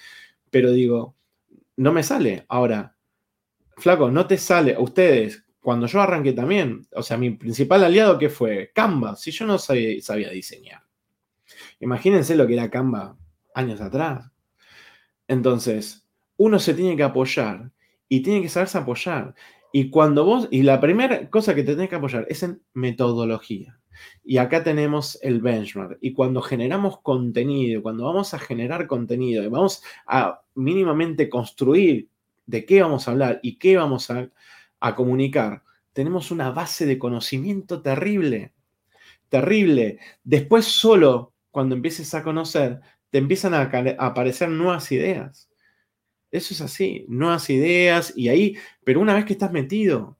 pero 0.50 0.72
digo, 0.72 1.14
no 1.76 1.92
me 1.92 2.02
sale. 2.02 2.46
Ahora, 2.48 2.96
flaco, 3.76 4.10
no 4.10 4.26
te 4.26 4.38
sale, 4.38 4.76
ustedes 4.78 5.44
cuando 5.60 5.86
yo 5.86 6.00
arranqué 6.00 6.32
también, 6.32 6.86
o 6.94 7.02
sea, 7.02 7.18
mi 7.18 7.32
principal 7.32 7.84
aliado 7.84 8.18
que 8.18 8.30
fue 8.30 8.72
Canva, 8.74 9.14
si 9.14 9.30
yo 9.30 9.44
no 9.44 9.58
sabía, 9.58 10.30
diseñar. 10.30 10.80
Imagínense 11.80 12.34
lo 12.34 12.46
que 12.46 12.54
era 12.54 12.70
Canva 12.70 13.18
años 13.54 13.82
atrás. 13.82 14.30
Entonces, 15.30 16.04
uno 16.38 16.58
se 16.58 16.74
tiene 16.74 16.96
que 16.96 17.04
apoyar 17.04 17.70
y 18.08 18.20
tiene 18.20 18.42
que 18.42 18.48
saberse 18.48 18.78
apoyar. 18.78 19.36
Y 19.72 19.88
cuando 19.88 20.24
vos, 20.24 20.48
y 20.50 20.64
la 20.64 20.80
primera 20.80 21.30
cosa 21.30 21.54
que 21.54 21.62
te 21.62 21.74
tenés 21.74 21.88
que 21.88 21.94
apoyar 21.94 22.26
es 22.28 22.42
en 22.42 22.60
metodología. 22.74 23.78
Y 24.24 24.38
acá 24.38 24.64
tenemos 24.64 25.20
el 25.22 25.40
benchmark. 25.40 25.98
Y 26.00 26.14
cuando 26.14 26.42
generamos 26.42 27.00
contenido, 27.02 27.80
cuando 27.80 28.06
vamos 28.06 28.34
a 28.34 28.40
generar 28.40 28.88
contenido 28.88 29.44
y 29.44 29.46
vamos 29.46 29.84
a 30.04 30.40
mínimamente 30.56 31.28
construir 31.28 32.08
de 32.46 32.66
qué 32.66 32.82
vamos 32.82 33.06
a 33.06 33.12
hablar 33.12 33.38
y 33.40 33.56
qué 33.56 33.76
vamos 33.76 34.10
a, 34.10 34.30
comunicar, 34.96 35.62
tenemos 35.92 36.32
una 36.32 36.50
base 36.50 36.86
de 36.86 36.98
conocimiento 36.98 37.82
terrible. 37.82 38.52
Terrible. 39.28 40.00
Después 40.24 40.64
solo 40.64 41.34
cuando 41.52 41.76
empieces 41.76 42.14
a 42.14 42.24
conocer, 42.24 42.80
te 43.10 43.18
empiezan 43.18 43.54
a, 43.54 43.70
aparecer 43.98 44.48
nuevas 44.48 44.90
ideas. 44.92 45.50
Eso 46.30 46.54
es 46.54 46.60
así, 46.60 47.04
nuevas 47.08 47.50
ideas 47.50 48.12
y 48.16 48.28
ahí, 48.28 48.56
pero 48.84 49.00
una 49.00 49.14
vez 49.14 49.24
que 49.24 49.32
estás 49.32 49.52
metido, 49.52 50.16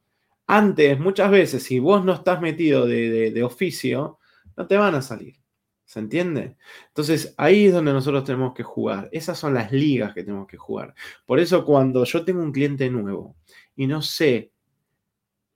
antes, 0.47 0.99
muchas 0.99 1.31
veces, 1.31 1.63
si 1.63 1.79
vos 1.79 2.05
no 2.05 2.13
estás 2.13 2.41
metido 2.41 2.87
de, 2.87 3.43
oficio, 3.45 4.19
no 4.57 4.67
te 4.67 4.77
van 4.77 4.97
a 4.97 5.03
salir. 5.03 5.37
¿Se 5.85 6.01
entiende? 6.01 6.57
Entonces, 6.89 7.35
ahí 7.37 7.67
es 7.67 7.73
donde 7.73 7.93
nosotros 7.93 8.25
tenemos 8.25 8.55
que 8.55 8.63
jugar. 8.63 9.09
Esas 9.13 9.39
son 9.39 9.55
las 9.55 9.73
ligas 9.73 10.13
que 10.13 10.23
tenemos 10.23 10.47
que 10.49 10.57
jugar. 10.57 10.95
Por 11.27 11.41
eso, 11.41 11.65
cuando 11.65 12.05
yo 12.05 12.25
tengo 12.25 12.43
un 12.43 12.53
cliente 12.53 12.91
nuevo 12.91 13.37
y 13.77 13.87
no 13.87 14.03
sé, 14.03 14.53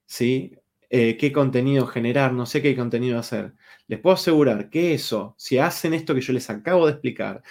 ¿sí? 0.06 0.56
Eh, 0.96 1.16
qué 1.16 1.33
contenido 1.33 1.88
generar, 1.88 2.33
no 2.33 2.46
sé 2.46 2.62
qué 2.62 2.76
contenido 2.76 3.18
hacer, 3.18 3.54
les 3.88 3.98
puedo 3.98 4.14
asegurar 4.14 4.70
que 4.70 4.94
eso, 4.94 5.35
si 5.37 5.59
hacen 5.59 5.92
esto 5.92 6.14
que 6.14 6.20
yo 6.20 6.33
les 6.33 6.48
acabo 6.50 6.87
de 6.87 6.92
explicar, 6.92 7.42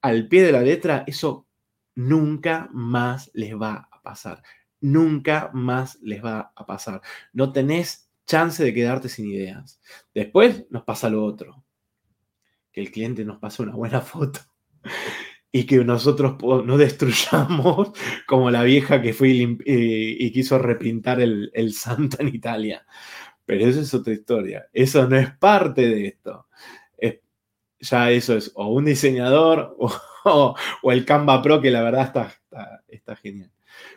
al 0.00 0.28
pie 0.28 0.44
de 0.44 0.52
la 0.52 0.62
letra, 0.62 1.02
eso 1.08 1.48
nunca 1.96 2.68
más 2.72 3.30
les 3.34 3.54
va 3.54 3.88
a 3.90 4.02
pasar 4.02 4.42
nunca 4.82 5.50
más 5.54 5.98
les 6.02 6.22
va 6.22 6.52
a 6.54 6.66
pasar. 6.66 7.00
No 7.32 7.52
tenés 7.52 8.10
chance 8.26 8.62
de 8.62 8.74
quedarte 8.74 9.08
sin 9.08 9.30
ideas. 9.30 9.80
Después 10.14 10.66
nos 10.70 10.84
pasa 10.84 11.08
lo 11.08 11.24
otro, 11.24 11.64
que 12.72 12.82
el 12.82 12.90
cliente 12.90 13.24
nos 13.24 13.38
pase 13.38 13.62
una 13.62 13.74
buena 13.74 14.00
foto 14.02 14.40
y 15.52 15.66
que 15.66 15.84
nosotros 15.84 16.36
no 16.64 16.78
destruyamos 16.78 17.92
como 18.26 18.50
la 18.50 18.62
vieja 18.62 19.02
que 19.02 19.12
fue 19.12 19.28
y, 19.28 20.32
quiso 20.32 20.58
repintar 20.58 21.20
el, 21.20 21.72
santo 21.74 22.16
en 22.20 22.28
Italia. 22.28 22.86
Pero 23.44 23.66
eso 23.66 23.80
es 23.80 23.92
otra 23.92 24.14
historia. 24.14 24.66
Eso 24.72 25.06
no 25.06 25.16
es 25.16 25.30
parte 25.36 25.82
de 25.88 26.06
esto. 26.06 26.48
ya 27.80 28.10
eso 28.10 28.36
es 28.36 28.52
o 28.54 28.68
un 28.68 28.84
diseñador 28.86 29.76
o, 30.24 30.56
el 30.84 31.04
Canva 31.04 31.42
Pro, 31.42 31.60
que 31.60 31.70
la 31.70 31.82
verdad 31.82 32.06
está, 32.06 32.82
está 32.88 33.16
genial. 33.16 33.50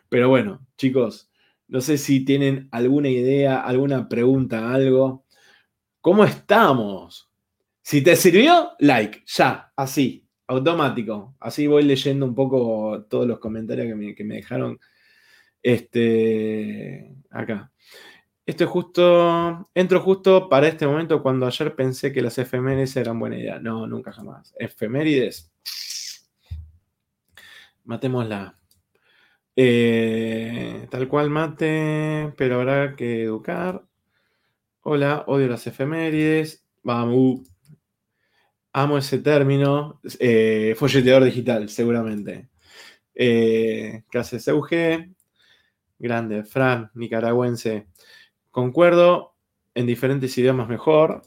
Pero 0.10 0.30
bueno, 0.30 0.65
chicos, 0.78 1.30
no 1.68 1.82
sé 1.82 1.98
si 1.98 2.26
tienen 2.26 2.68
alguna 2.72 3.10
idea, 3.10 3.62
alguna 3.62 4.10
pregunta, 4.10 4.74
algo. 4.74 5.26
¿Cómo 6.02 6.26
estamos? 6.26 7.30
Si 7.82 8.02
te 8.02 8.15
sirvió, 8.15 8.72
like, 8.80 9.24
ya, 9.26 9.72
así, 9.76 10.25
automático. 10.47 11.36
Así 11.39 11.67
voy 11.67 11.84
leyendo 11.84 12.25
un 12.25 12.36
poco 12.36 13.05
todos 13.10 13.27
los 13.27 13.39
comentarios 13.39 13.88
que 14.15 14.23
me, 14.23 14.36
dejaron 14.36 14.79
este, 15.63 17.15
acá. 17.29 17.71
Esto 18.45 18.63
es 18.65 18.69
justo, 18.69 19.69
entro 19.73 20.01
justo 20.01 20.49
para 20.49 20.67
este 20.67 20.86
momento 20.86 21.23
cuando 21.23 21.47
ayer 21.47 21.75
pensé 21.75 22.13
que 22.13 22.21
las 22.21 22.38
efemérides 22.38 22.95
eran 22.97 23.19
buena 23.19 23.38
idea. 23.38 23.60
No, 23.60 23.88
nunca 23.88 24.12
jamás. 24.12 24.53
Efemérides. 24.60 25.51
Matémosla. 27.84 28.58
Eh, 29.55 30.88
tal 30.91 31.08
cual 31.08 31.29
mate, 31.29 32.34
pero 32.38 32.60
habrá 32.60 32.95
que 32.95 33.23
educar. 33.23 33.84
Hola, 34.81 35.23
odio 35.27 35.47
las 35.47 35.65
efemérides. 35.67 36.65
Vamos. 36.84 37.55
Amo 38.78 38.98
ese 38.98 39.20
término. 39.20 40.02
Eh, 40.20 40.76
folleteador 40.78 41.24
digital, 41.24 41.70
seguramente. 41.70 42.50
Eh, 43.14 44.04
¿Qué 44.12 44.18
hace 44.18 44.38
Grande, 45.98 46.44
Fran, 46.44 46.92
nicaragüense. 46.94 47.88
Concuerdo, 48.52 49.34
en 49.74 49.86
diferentes 49.86 50.38
idiomas 50.38 50.68
mejor. 50.68 51.22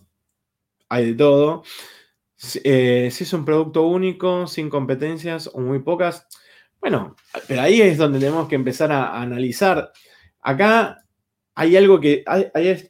Hay 0.91 1.07
de 1.07 1.15
todo. 1.15 1.63
si 2.37 2.61
es 2.65 3.33
un 3.33 3.47
producto 3.47 3.87
único, 3.87 4.47
sin 4.47 4.69
competencias 4.69 5.49
o 5.51 5.61
muy 5.61 5.79
pocas, 5.79 6.29
bueno, 6.81 7.17
pero 7.49 7.63
ahí 7.63 7.81
es 7.81 7.97
donde 7.97 8.19
tenemos 8.19 8.47
que 8.47 8.57
empezar 8.57 8.93
a, 8.93 9.23
analizar. 9.23 9.91
Acá 10.43 11.03
hay 11.55 11.79
algo 11.79 11.99
que, 11.99 12.25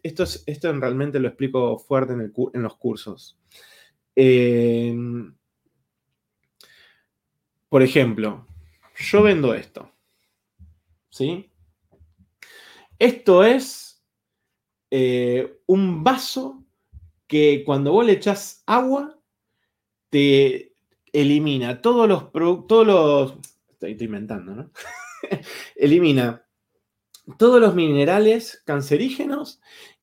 esto, 0.02 0.24
esto 0.46 0.72
realmente 0.72 1.20
lo 1.20 1.28
explico 1.28 1.78
fuerte 1.78 2.12
en, 2.14 2.62
los 2.62 2.76
cursos. 2.76 3.38
Em, 4.20 5.32
por 7.68 7.84
ejemplo, 7.84 8.48
yo 8.96 9.22
vendo 9.22 9.54
esto. 9.54 9.92
¿Sí? 11.08 11.52
Esto 12.98 13.44
es 13.44 14.02
eh, 14.90 15.60
un 15.66 16.02
vaso 16.02 16.64
que 17.28 17.62
cuando 17.64 17.92
vos 17.92 18.04
le 18.04 18.14
echás 18.14 18.64
agua, 18.66 19.20
te 20.10 20.74
elimina 21.12 21.80
todos 21.80 22.08
los, 22.08 22.32
todos 22.32 22.86
los, 22.86 23.34
estoy, 23.68 23.96
inventando, 24.00 24.52
¿no? 24.52 24.72
Elimina 25.76 26.44
todos 27.36 27.60
los 27.60 27.76
minerales 27.76 28.62
cancerígenos 28.64 29.60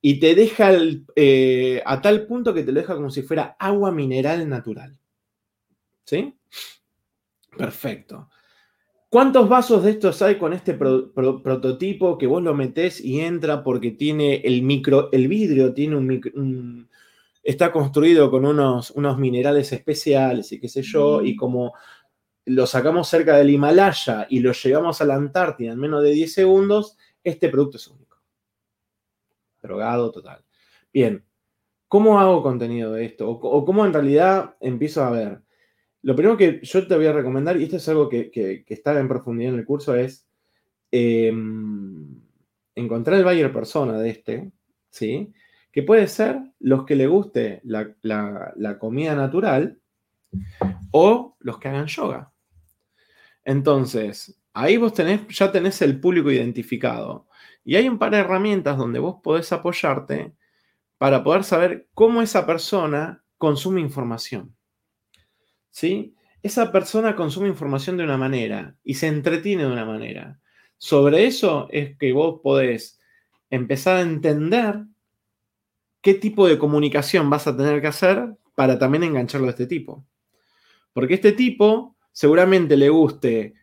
y 0.08 0.20
te 0.20 0.36
deja 0.36 0.72
eh, 1.16 1.82
a 1.84 2.00
tal 2.00 2.28
punto 2.28 2.54
que 2.54 2.62
te 2.62 2.72
lo 2.72 2.80
deja 2.80 2.94
como 2.94 3.10
si 3.10 3.24
fuera 3.24 3.56
agua 3.58 3.92
mineral 3.92 4.48
natural. 4.48 4.96
¿Sí? 6.04 6.32
Perfecto. 7.58 8.30
¿Cuántos 9.10 9.50
vasos 9.50 9.84
de 9.84 9.90
estos 9.90 10.22
hay 10.22 10.38
con 10.38 10.54
este 10.54 10.76
prototipo 10.76 12.20
que 12.20 12.28
vos 12.28 12.44
lo 12.44 12.54
metés 12.54 13.04
y 13.04 13.20
entra 13.22 13.64
porque 13.64 13.90
tiene 13.90 14.42
el 14.44 14.62
micro, 14.62 15.12
el 15.12 15.28
vidrio 15.28 15.74
tiene 15.74 15.96
un, 15.96 16.88
está 17.42 17.72
construido 17.72 18.30
con 18.30 18.46
unos, 18.46 18.92
unos 18.92 19.18
minerales 19.18 19.72
especiales 19.74 20.52
y 20.52 20.60
qué 20.60 20.70
sé 20.70 20.84
yo, 20.84 21.24
y 21.24 21.36
como 21.36 21.74
lo 22.46 22.68
sacamos 22.68 23.08
cerca 23.08 23.38
del 23.38 23.50
Himalaya 23.50 24.28
y 24.30 24.40
lo 24.42 24.52
llevamos 24.52 25.02
a 25.02 25.06
la 25.06 25.16
Antártida 25.16 25.72
en 25.72 25.80
menos 25.80 26.04
de 26.04 26.12
10 26.12 26.32
segundos, 26.32 26.96
este 27.24 27.50
producto 27.50 27.78
es 27.78 27.88
único. 27.88 28.05
Drogado 29.66 30.12
total. 30.12 30.44
Bien, 30.94 31.24
¿cómo 31.88 32.20
hago 32.20 32.42
contenido 32.44 32.94
de 32.94 33.06
esto? 33.06 33.30
O, 33.30 33.66
cómo 33.66 33.86
en 33.86 33.94
realidad 33.94 34.56
empiezo 34.60 35.04
a 35.04 35.12
ver. 35.12 35.42
Lo 36.02 36.16
primero 36.16 36.38
que 36.38 36.60
yo 36.62 36.88
te 36.88 36.96
voy 36.96 37.08
a 37.08 37.14
recomendar, 37.14 37.58
y 37.58 37.64
esto 37.64 37.78
es 37.78 37.90
algo 37.90 38.10
que, 38.10 38.64
está 38.68 39.00
en 39.00 39.08
profundidad 39.08 39.54
en 39.54 39.60
el 39.60 39.66
curso, 39.66 39.96
es 39.96 40.28
em, 40.92 42.22
encontrar 42.76 43.18
el 43.18 43.26
buyer 43.26 43.52
persona 43.52 43.98
de 44.00 44.10
este, 44.10 44.52
¿sí? 44.90 45.34
Que 45.72 45.84
puede 45.84 46.08
ser 46.08 46.40
los 46.60 46.86
que 46.86 46.96
le 46.96 47.08
guste 47.08 47.62
la 47.64 48.78
comida 48.80 49.16
natural 49.16 49.80
o 50.92 51.36
los 51.40 51.60
que 51.60 51.68
hagan 51.68 51.88
yoga. 51.88 52.32
Entonces, 53.44 54.42
ahí 54.54 54.78
vos 54.78 54.94
tenés, 54.94 55.28
ya 55.30 55.52
tenés 55.52 55.82
el 55.82 56.00
público 56.00 56.32
identificado. 56.32 57.28
Y 57.66 57.76
hay 57.76 57.90
un 57.90 57.98
par 57.98 58.12
de 58.12 58.20
herramientas 58.20 58.78
donde 58.78 59.00
vos 59.00 59.18
podés 59.24 59.52
apoyarte 59.52 60.34
para 61.00 61.24
poder 61.24 61.44
saber 61.44 61.90
cómo 61.94 62.22
esa 62.22 62.46
persona 62.46 63.24
consume 63.38 63.82
información. 63.82 64.56
¿Sí? 65.72 66.16
Esa 66.44 66.72
persona 66.72 67.16
consume 67.16 67.50
información 67.50 67.98
de 67.98 68.04
una 68.04 68.18
manera 68.18 68.76
y 68.84 68.94
se 68.94 69.08
entretiene 69.08 69.64
de 69.64 69.72
una 69.72 69.84
manera. 69.84 70.40
Sobre 70.78 71.26
eso 71.26 71.68
es 71.72 71.98
que 71.98 72.14
vos 72.14 72.40
podés 72.44 73.00
empezar 73.50 73.98
a 73.98 74.02
entender 74.02 74.86
qué 76.02 76.14
tipo 76.14 76.48
de 76.48 76.60
comunicación 76.60 77.30
vas 77.32 77.48
a 77.48 77.58
tener 77.58 77.82
que 77.82 77.88
hacer 77.88 78.38
para 78.54 78.78
también 78.78 79.04
engancharlo 79.04 79.48
a 79.48 79.52
este 79.52 79.66
tipo. 79.66 80.06
Porque 80.94 81.16
este 81.16 81.32
tipo 81.32 81.98
seguramente 82.12 82.78
le 82.78 82.90
guste 82.90 83.56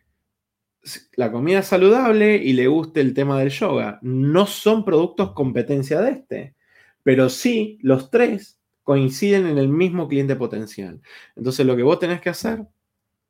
la 1.15 1.31
comida 1.31 1.63
saludable 1.63 2.37
y 2.37 2.53
le 2.53 2.67
guste 2.67 3.01
el 3.01 3.13
tema 3.13 3.39
del 3.39 3.49
yoga. 3.49 3.99
No 4.01 4.45
son 4.45 4.83
productos 4.83 5.33
competencia 5.33 6.01
de 6.01 6.11
este, 6.11 6.55
pero 7.03 7.29
sí 7.29 7.77
los 7.81 8.09
tres 8.09 8.59
coinciden 8.83 9.47
en 9.47 9.57
el 9.57 9.69
mismo 9.69 10.07
cliente 10.07 10.35
potencial. 10.35 11.01
Entonces 11.35 11.65
lo 11.65 11.75
que 11.75 11.83
vos 11.83 11.99
tenés 11.99 12.21
que 12.21 12.29
hacer, 12.29 12.65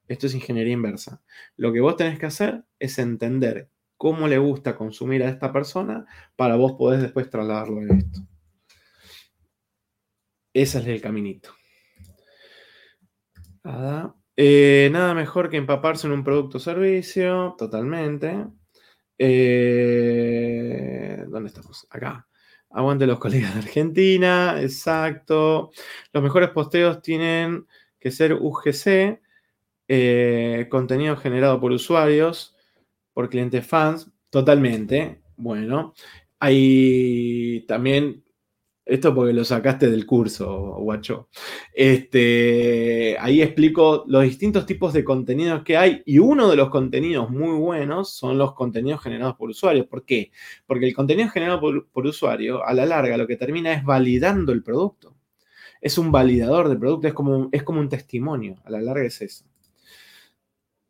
esto 0.08 0.28
es 0.28 0.36
ingeniería 0.36 0.74
inversa, 0.74 1.22
lo 1.58 1.72
que 1.72 1.82
vos 1.82 1.96
tenés 1.96 2.20
que 2.20 2.26
hacer 2.26 2.64
es 2.80 2.98
entender 3.00 3.70
cómo 3.98 4.28
le 4.28 4.38
gusta 4.38 4.76
consumir 4.76 5.24
a 5.24 5.30
esta 5.30 5.54
persona 5.54 6.06
para 6.36 6.56
vos 6.56 6.74
podés 6.74 7.02
después 7.02 7.30
trasladarlo 7.30 7.82
en 7.82 7.98
esto. 8.00 8.20
Ese 10.54 10.80
es 10.80 10.88
el 10.88 11.02
caminito. 11.02 11.50
Eh, 14.36 14.90
nada 14.92 15.14
mejor 15.14 15.50
que 15.50 15.58
empaparse 15.58 16.08
en 16.08 16.14
un 16.14 16.24
producto 16.24 16.58
o 16.58 16.60
servicio, 16.60 17.56
totalmente. 17.58 18.48
Eh, 19.18 20.44
¿Dónde 21.28 21.50
estamos? 21.50 21.88
Acá. 21.90 22.28
Aguante 22.70 23.06
los 23.06 23.20
colegas 23.22 23.54
de 23.54 23.60
Argentina, 23.60 24.60
exacto. 24.62 25.72
Los 26.12 26.24
mejores 26.24 26.50
posteos 26.50 27.02
tienen 27.02 27.68
que 28.00 28.12
ser 28.12 28.34
UGC, 28.34 29.22
eh, 29.88 30.68
contenido 30.70 31.16
generado 31.16 31.60
por 31.60 31.72
usuarios, 31.72 32.56
por 33.14 33.30
clientes 33.30 33.66
fans, 33.66 34.12
totalmente. 34.30 35.22
Bueno, 35.38 35.94
hay 36.40 37.66
también 37.68 38.24
esto 38.86 39.16
porque 39.16 39.34
lo 39.34 39.46
sacaste 39.46 39.90
del 39.90 40.06
curso, 40.06 40.76
guacho. 40.80 41.30
Este, 41.74 43.18
ahí 43.20 43.42
explico 43.42 44.04
los 44.08 44.24
distintos 44.24 44.66
tipos 44.66 44.92
de 44.94 45.04
contenidos 45.06 45.64
que 45.64 45.78
hay 45.78 46.04
y 46.06 46.20
uno 46.20 46.50
de 46.50 46.58
los 46.58 46.70
contenidos 46.70 47.30
muy 47.30 47.58
buenos 47.58 48.14
son 48.14 48.38
los 48.38 48.54
contenidos 48.54 49.02
generados 49.02 49.36
por 49.36 49.50
usuarios. 49.50 49.88
¿Por 49.88 50.06
qué? 50.06 50.32
Porque 50.66 50.86
el 50.86 50.94
contenido 50.94 51.30
generado 51.30 51.62
por, 51.92 52.06
usuario, 52.06 52.66
a 52.66 52.74
la 52.74 52.86
larga, 52.86 53.18
lo 53.18 53.28
que 53.28 53.38
termina 53.38 53.74
es 53.74 53.84
validando 53.84 54.52
el 54.52 54.64
producto. 54.64 55.16
Es 55.82 55.98
un 55.98 56.12
validador 56.12 56.70
del 56.70 56.80
producto, 56.80 57.08
es 57.08 57.14
como 57.14 57.50
es 57.52 57.64
como 57.64 57.80
un 57.80 57.90
testimonio. 57.90 58.56
A 58.66 58.72
la 58.72 58.82
larga 58.82 59.06
es 59.06 59.22
eso. 59.22 59.46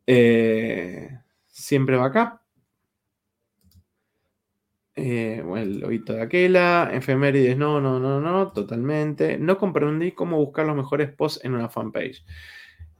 Eh, 0.06 1.10
siempre 1.46 1.96
va 1.96 2.06
acá. 2.06 2.43
Eh, 4.96 5.42
bueno, 5.44 5.64
el 5.64 5.80
lobito 5.80 6.12
de 6.12 6.22
Aquela, 6.22 6.90
efemérides, 6.92 7.56
no, 7.56 7.80
no, 7.80 7.98
no, 7.98 8.20
no, 8.20 8.52
totalmente. 8.52 9.38
No 9.38 9.58
comprendí 9.58 10.12
cómo 10.12 10.38
buscar 10.38 10.66
los 10.66 10.76
mejores 10.76 11.12
posts 11.12 11.44
en 11.44 11.54
una 11.54 11.68
fanpage. 11.68 12.24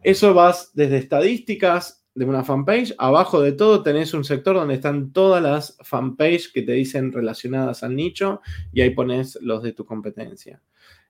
Eso 0.03 0.35
vas 0.35 0.73
desde 0.75 0.99
estadísticas 0.99 2.05
de 2.15 2.25
una 2.25 2.45
fanpage, 2.45 2.95
abajo 2.99 3.41
de 3.41 3.53
todo 3.53 3.83
tenés 3.83 4.15
un 4.15 4.23
sector 4.23 4.55
donde 4.55 4.75
están 4.75 5.13
todas 5.13 5.43
las 5.43 5.77
fanpages 5.83 6.49
que 6.49 6.63
te 6.63 6.73
dicen 6.73 7.13
relacionadas 7.13 7.83
al 7.83 7.97
nicho 7.97 8.41
y 8.73 8.83
ahí 8.83 8.91
pones 8.91 9.37
los 9.43 9.63
de 9.63 9.73
tu 9.73 9.85
competencia. 9.85 10.63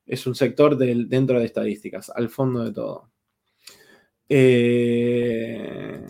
Es 0.07 0.27
un 0.27 0.35
sector 0.35 0.77
del, 0.77 1.09
dentro 1.09 1.39
de 1.39 1.47
estadísticas, 1.47 2.11
al 2.11 2.31
fondo 2.31 2.65
de 2.65 2.73
todo. 2.73 3.11
Eh, 4.29 6.01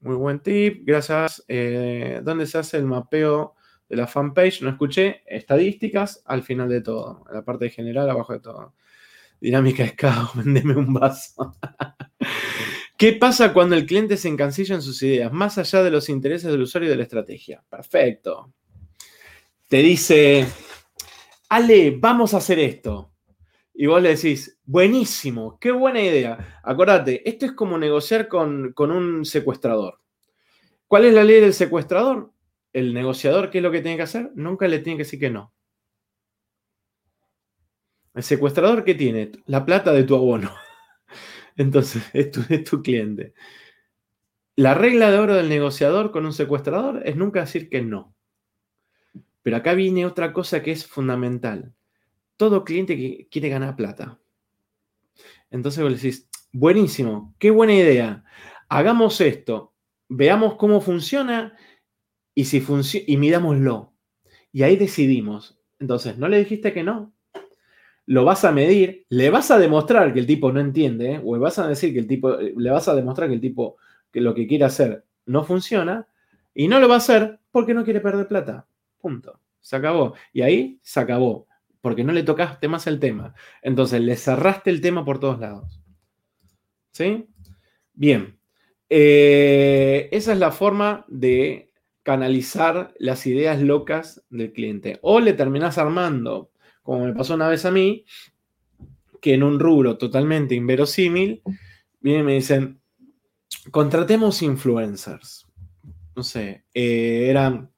muy 0.00 0.16
buen 0.16 0.40
tip, 0.40 0.82
gracias. 0.84 1.44
Eh, 1.48 2.20
¿Dónde 2.22 2.46
se 2.46 2.58
hace 2.58 2.76
el 2.76 2.84
mapeo 2.84 3.54
de 3.88 3.96
la 3.96 4.06
fanpage, 4.06 4.62
no 4.62 4.70
escuché, 4.70 5.22
estadísticas 5.26 6.22
al 6.26 6.42
final 6.42 6.68
de 6.68 6.82
todo, 6.82 7.24
en 7.28 7.34
la 7.34 7.44
parte 7.44 7.70
general 7.70 8.10
abajo 8.10 8.32
de 8.32 8.40
todo. 8.40 8.74
Dinámica 9.40 9.84
es 9.84 9.94
caos, 9.94 10.30
vendeme 10.34 10.76
un 10.76 10.92
vaso. 10.92 11.56
¿Qué 12.96 13.12
pasa 13.12 13.52
cuando 13.52 13.76
el 13.76 13.86
cliente 13.86 14.16
se 14.16 14.28
encancilla 14.28 14.74
en 14.74 14.82
sus 14.82 15.02
ideas, 15.02 15.32
más 15.32 15.56
allá 15.56 15.82
de 15.84 15.90
los 15.90 16.08
intereses 16.08 16.50
del 16.50 16.62
usuario 16.62 16.88
y 16.88 16.90
de 16.90 16.96
la 16.96 17.04
estrategia? 17.04 17.62
Perfecto. 17.70 18.52
Te 19.68 19.78
dice, 19.78 20.46
Ale, 21.48 21.96
vamos 21.96 22.34
a 22.34 22.38
hacer 22.38 22.58
esto. 22.58 23.12
Y 23.72 23.86
vos 23.86 24.02
le 24.02 24.16
decís, 24.16 24.58
buenísimo, 24.64 25.56
qué 25.60 25.70
buena 25.70 26.02
idea. 26.02 26.60
Acordate, 26.64 27.28
esto 27.28 27.46
es 27.46 27.52
como 27.52 27.78
negociar 27.78 28.26
con, 28.26 28.72
con 28.72 28.90
un 28.90 29.24
secuestrador. 29.24 30.00
¿Cuál 30.88 31.04
es 31.04 31.14
la 31.14 31.22
ley 31.22 31.40
del 31.40 31.54
secuestrador? 31.54 32.32
El 32.72 32.94
negociador, 32.94 33.50
¿qué 33.50 33.58
es 33.58 33.64
lo 33.64 33.70
que 33.70 33.80
tiene 33.80 33.96
que 33.96 34.02
hacer? 34.02 34.30
Nunca 34.34 34.68
le 34.68 34.78
tiene 34.80 34.98
que 34.98 35.04
decir 35.04 35.20
que 35.20 35.30
no. 35.30 35.52
El 38.14 38.22
secuestrador, 38.22 38.84
¿qué 38.84 38.94
tiene? 38.94 39.32
La 39.46 39.64
plata 39.64 39.92
de 39.92 40.04
tu 40.04 40.14
abono. 40.14 40.52
Entonces, 41.56 42.02
es 42.12 42.30
tu, 42.30 42.42
es 42.48 42.64
tu 42.64 42.82
cliente. 42.82 43.34
La 44.56 44.74
regla 44.74 45.10
de 45.10 45.18
oro 45.18 45.34
del 45.34 45.48
negociador 45.48 46.10
con 46.10 46.26
un 46.26 46.32
secuestrador 46.32 47.02
es 47.04 47.16
nunca 47.16 47.40
decir 47.40 47.68
que 47.68 47.80
no. 47.80 48.14
Pero 49.42 49.56
acá 49.56 49.74
viene 49.74 50.04
otra 50.04 50.32
cosa 50.32 50.62
que 50.62 50.72
es 50.72 50.86
fundamental. 50.86 51.72
Todo 52.36 52.64
cliente 52.64 53.28
quiere 53.30 53.48
ganar 53.48 53.76
plata. 53.76 54.18
Entonces 55.50 55.82
vos 55.82 55.90
le 55.90 55.96
decís, 55.96 56.28
buenísimo, 56.52 57.34
qué 57.38 57.50
buena 57.50 57.74
idea. 57.74 58.24
Hagamos 58.68 59.20
esto, 59.20 59.74
veamos 60.08 60.56
cómo 60.56 60.80
funciona 60.80 61.56
y, 62.38 62.44
si 62.44 62.64
y 63.08 63.16
midámoslo. 63.16 63.92
Y 64.52 64.62
ahí 64.62 64.76
decidimos. 64.76 65.58
Entonces, 65.80 66.18
no 66.18 66.28
le 66.28 66.38
dijiste 66.38 66.72
que 66.72 66.84
no. 66.84 67.12
Lo 68.06 68.24
vas 68.24 68.44
a 68.44 68.52
medir, 68.52 69.06
le 69.08 69.28
vas 69.30 69.50
a 69.50 69.58
demostrar 69.58 70.14
que 70.14 70.20
el 70.20 70.26
tipo 70.26 70.52
no 70.52 70.60
entiende, 70.60 71.14
¿eh? 71.14 71.22
o 71.24 71.34
le 71.34 71.40
vas 71.40 71.58
a 71.58 71.66
decir 71.66 71.92
que 71.92 71.98
el 71.98 72.06
tipo, 72.06 72.38
eh, 72.38 72.54
le 72.56 72.70
vas 72.70 72.86
a 72.86 72.94
demostrar 72.94 73.28
que 73.28 73.34
el 73.34 73.40
tipo 73.40 73.76
que 74.12 74.20
lo 74.20 74.34
que 74.34 74.46
quiere 74.46 74.64
hacer 74.64 75.04
no 75.26 75.42
funciona, 75.42 76.06
y 76.54 76.68
no 76.68 76.78
lo 76.78 76.88
va 76.88 76.94
a 76.94 76.98
hacer 76.98 77.40
porque 77.50 77.74
no 77.74 77.84
quiere 77.84 78.00
perder 78.00 78.28
plata. 78.28 78.68
Punto. 79.00 79.40
Se 79.60 79.74
acabó. 79.74 80.14
Y 80.32 80.42
ahí 80.42 80.78
se 80.80 81.00
acabó, 81.00 81.48
porque 81.80 82.04
no 82.04 82.12
le 82.12 82.22
tocaste 82.22 82.68
más 82.68 82.86
el 82.86 83.00
tema. 83.00 83.34
Entonces, 83.62 84.00
le 84.00 84.14
cerraste 84.14 84.70
el 84.70 84.80
tema 84.80 85.04
por 85.04 85.18
todos 85.18 85.40
lados. 85.40 85.82
¿Sí? 86.92 87.26
Bien. 87.94 88.38
Eh, 88.88 90.08
esa 90.12 90.32
es 90.32 90.38
la 90.38 90.52
forma 90.52 91.04
de 91.08 91.67
canalizar 92.08 92.94
las 92.98 93.26
ideas 93.26 93.60
locas 93.60 94.22
del 94.30 94.54
cliente. 94.54 94.98
O 95.02 95.20
le 95.20 95.34
terminas 95.34 95.76
armando, 95.76 96.50
como 96.82 97.04
me 97.04 97.12
pasó 97.12 97.34
una 97.34 97.50
vez 97.50 97.66
a 97.66 97.70
mí, 97.70 98.06
que 99.20 99.34
en 99.34 99.42
un 99.42 99.60
rubro 99.60 99.98
totalmente 99.98 100.54
inverosímil, 100.54 101.42
vienen 102.00 102.22
y 102.22 102.24
me 102.24 102.34
dicen, 102.36 102.80
contratemos 103.70 104.40
influencers. 104.40 105.46
No 106.16 106.22
sé, 106.22 106.64
eh, 106.72 107.26
eran 107.28 107.72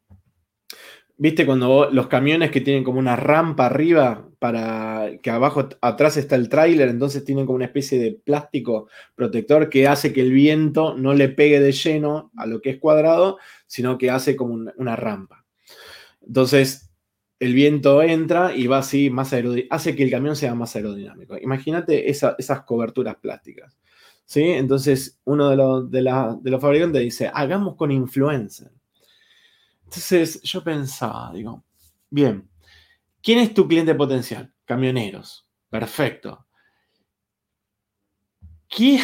¿Viste 1.22 1.44
cuando 1.44 1.90
los 1.92 2.06
camiones 2.06 2.50
que 2.50 2.62
tienen 2.62 2.82
como 2.82 2.98
una 2.98 3.14
rampa 3.14 3.66
arriba 3.66 4.26
para 4.38 5.18
que 5.22 5.28
abajo, 5.28 5.68
atrás 5.82 6.16
está 6.16 6.34
el 6.34 6.48
tráiler, 6.48 6.88
entonces 6.88 7.26
tienen 7.26 7.44
como 7.44 7.56
una 7.56 7.66
especie 7.66 7.98
de 7.98 8.12
plástico 8.12 8.88
protector 9.16 9.68
que 9.68 9.86
hace 9.86 10.14
que 10.14 10.22
el 10.22 10.32
viento 10.32 10.94
no 10.96 11.12
le 11.12 11.28
pegue 11.28 11.60
de 11.60 11.72
lleno 11.72 12.30
a 12.38 12.46
lo 12.46 12.62
que 12.62 12.70
es 12.70 12.78
cuadrado, 12.78 13.36
sino 13.70 13.98
que 13.98 14.10
hace 14.10 14.34
como 14.34 14.54
una, 14.76 14.96
rampa. 14.96 15.46
Entonces, 16.26 16.90
el 17.38 17.54
viento 17.54 18.02
entra 18.02 18.52
y 18.52 18.66
va 18.66 18.78
así 18.78 19.10
más 19.10 19.32
hace 19.70 19.94
que 19.94 20.02
el 20.02 20.10
camión 20.10 20.34
sea 20.34 20.56
más 20.56 20.74
aerodinámico. 20.74 21.38
Imagínate 21.38 22.10
esas 22.10 22.62
coberturas 22.64 23.14
plásticas. 23.14 23.78
¿sí? 24.24 24.42
Entonces, 24.42 25.20
uno 25.22 25.50
de 25.50 25.56
los, 25.56 25.88
de 25.88 26.50
los 26.50 26.60
fabricantes 26.60 27.00
dice, 27.00 27.30
hagamos 27.32 27.76
con 27.76 27.92
influencer. 27.92 28.72
Entonces 29.84 30.42
yo 30.42 30.64
pensaba, 30.64 31.30
digo, 31.32 31.64
bien, 32.10 32.50
¿quién 33.22 33.38
es 33.38 33.54
tu 33.54 33.68
cliente 33.68 33.94
potencial? 33.94 34.52
Camioneros. 34.64 35.46
Perfecto. 35.68 36.44
¿Quién, 38.68 39.00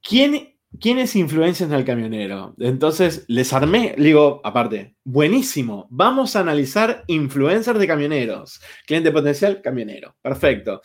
quién, 0.00 0.58
¿Quiénes 0.80 1.14
influencian 1.14 1.72
al 1.72 1.84
camionero? 1.84 2.54
Entonces 2.58 3.24
les 3.28 3.52
armé, 3.52 3.94
digo, 3.98 4.40
aparte, 4.42 4.96
buenísimo, 5.04 5.86
vamos 5.90 6.34
a 6.34 6.40
analizar 6.40 7.04
influencers 7.06 7.78
de 7.78 7.86
camioneros. 7.86 8.60
Cliente 8.86 9.12
potencial, 9.12 9.60
camionero. 9.60 10.16
Perfecto. 10.22 10.80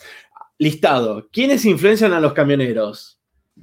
Listado. 0.57 1.29
¿Quiénes 1.31 1.65
influencian 1.65 2.13
a 2.13 2.19
los 2.19 2.33
camioneros? 2.33 3.15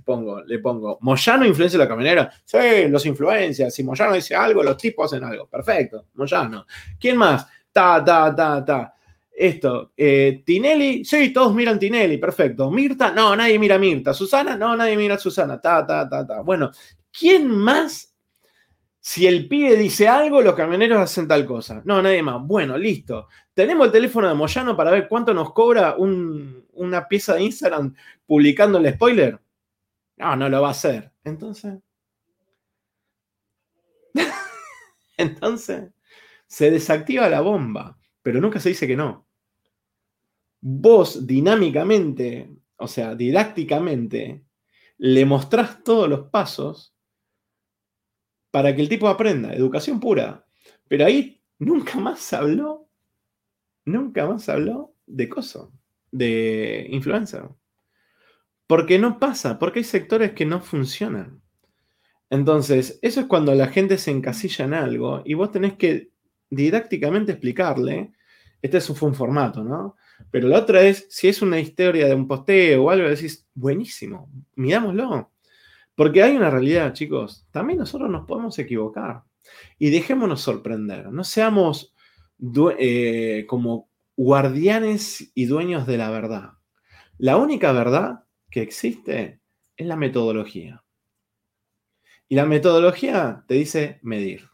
pongo, 0.05 0.43
le 0.43 0.59
pongo, 0.59 0.99
¿Moyano 1.03 1.45
influencia 1.45 1.77
a 1.79 1.83
la 1.83 1.89
camionera? 1.89 2.33
Sí, 2.45 2.89
los 2.89 3.05
influencia. 3.07 3.71
Si 3.71 3.85
Moyano 3.85 4.15
dice 4.15 4.35
algo, 4.35 4.63
los 4.63 4.77
tipos 4.77 5.13
hacen 5.13 5.25
algo. 5.25 5.47
Perfecto, 5.47 6.07
Moyano. 6.15 6.67
¿Quién 6.99 7.17
más? 7.17 7.47
Ta, 7.71 8.03
ta, 8.05 8.35
ta, 8.35 8.65
ta. 8.65 8.95
Esto, 9.43 9.93
eh, 9.97 10.45
Tinelli, 10.47 11.05
sí, 11.05 11.33
todos 11.33 11.53
miran 11.53 11.77
Tinelli, 11.77 12.17
perfecto. 12.17 12.71
Mirta, 12.71 13.11
no, 13.11 13.35
nadie 13.35 13.59
mira 13.59 13.77
Mirta. 13.77 14.15
Susana, 14.15 14.57
no, 14.57 14.77
nadie 14.77 14.97
mira 14.97 15.19
Susana. 15.19 15.61
Ta, 15.61 15.85
ta, 15.85 16.09
ta, 16.09 16.25
ta. 16.25 16.43
Bueno, 16.43 16.71
¿quién 17.11 17.51
más? 17.51 18.15
Si 19.01 19.27
el 19.27 19.49
pibe 19.49 19.75
dice 19.75 20.07
algo, 20.07 20.43
los 20.43 20.55
camioneros 20.55 21.01
hacen 21.01 21.27
tal 21.27 21.45
cosa. 21.45 21.83
No, 21.85 22.01
nadie 22.01 22.23
más. 22.23 22.41
Bueno, 22.41 22.79
listo. 22.79 23.27
Tenemos 23.53 23.87
el 23.87 23.93
teléfono 23.93 24.29
de 24.29 24.35
Moyano 24.35 24.77
para 24.77 24.93
ver 24.93 25.09
cuánto 25.09 25.35
nos 25.35 25.53
cobra 25.53 25.97
una 25.97 27.09
pieza 27.09 27.35
de 27.35 27.43
Instagram 27.43 27.97
publicando 28.25 28.79
el 28.79 28.95
spoiler. 28.95 29.41
No, 30.19 30.37
no 30.37 30.49
lo 30.49 30.63
va 30.63 30.69
a 30.69 30.71
hacer. 30.71 31.11
Entonces. 31.25 31.81
Entonces, 35.17 35.91
se 36.47 36.71
desactiva 36.71 37.29
la 37.29 37.41
bomba, 37.41 37.99
pero 38.23 38.41
nunca 38.41 38.61
se 38.61 38.69
dice 38.69 38.87
que 38.87 38.97
no. 38.97 39.27
Vos 40.63 41.27
dinámicamente, 41.27 42.49
o 42.77 42.87
sea, 42.87 43.15
didácticamente, 43.15 44.45
le 44.97 45.27
mostrás 45.27 45.83
todos 45.83 46.09
los 46.09 46.29
pasos 46.29 46.95
para 48.53 48.75
que 48.75 48.83
el 48.83 48.89
tipo 48.89 49.09
aprenda, 49.09 49.53
educación 49.53 49.99
pura. 49.99 50.47
Pero 50.87 51.05
ahí 51.05 51.43
nunca 51.59 51.99
más 51.99 52.33
habló, 52.33 52.89
nunca 53.85 54.27
más 54.27 54.49
habló 54.49 54.95
de 55.07 55.29
coso, 55.29 55.73
de 56.13 56.87
influencer. 56.91 57.49
Porque 58.69 59.01
no 59.01 59.19
pasa, 59.19 59.59
porque 59.59 59.81
hay 59.81 59.85
sectores 59.85 60.33
que 60.33 60.47
no 60.47 60.61
funcionan. 60.61 61.43
Entonces, 62.31 62.99
eso 63.03 63.21
es 63.21 63.27
cuando 63.27 63.55
la 63.55 63.67
gente 63.67 63.99
se 63.99 64.11
encasilla 64.11 64.65
en 64.65 64.75
algo 64.75 65.23
y 65.25 65.35
vos 65.35 65.51
tenés 65.51 65.75
que 65.75 66.13
didácticamente 66.49 67.33
explicarle, 67.33 68.13
este 68.63 68.79
es 68.79 68.89
un 68.89 69.15
formato, 69.15 69.65
¿no? 69.65 69.97
Pero 70.31 70.49
la 70.49 70.59
otra 70.59 70.83
es, 70.83 71.07
si 71.11 71.29
es 71.29 71.43
una 71.43 71.61
historia 71.61 72.07
de 72.07 72.15
un 72.15 72.29
posteo 72.29 72.85
o 72.85 72.91
algo, 72.91 73.09
decís, 73.09 73.47
buenísimo, 73.55 74.31
mirámoslo. 74.57 75.31
Porque 75.95 76.23
hay 76.23 76.37
una 76.37 76.51
realidad, 76.51 76.93
chicos, 76.93 77.47
también 77.51 77.79
nosotros 77.79 78.11
nos 78.11 78.27
podemos 78.27 78.59
equivocar 78.59 79.25
y 79.79 79.91
dejémonos 79.91 80.41
sorprender, 80.41 81.11
no 81.11 81.25
seamos 81.25 81.95
eh, 82.79 83.45
como 83.49 83.89
guardianes 84.17 85.31
y 85.35 85.47
dueños 85.47 85.87
de 85.87 85.99
la 85.99 86.11
verdad. 86.11 86.53
La 87.19 87.37
única 87.37 87.73
verdad 87.73 88.25
que 88.51 88.63
existe 88.63 89.41
es 89.77 89.87
la 89.87 89.97
metodología. 89.97 90.83
Y 92.29 92.35
la 92.35 92.47
metodología 92.47 93.45
te 93.47 93.55
dice 93.55 93.99
medir. 94.03 94.49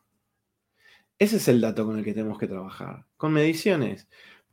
Ese 1.19 1.37
es 1.37 1.49
el 1.49 1.61
dato 1.61 1.85
con 1.85 1.99
el 1.99 2.05
que 2.05 2.15
tenemos 2.15 2.39
que 2.39 2.47
trabajar, 2.47 3.07
con 3.17 3.33
mediciones. 3.33 4.09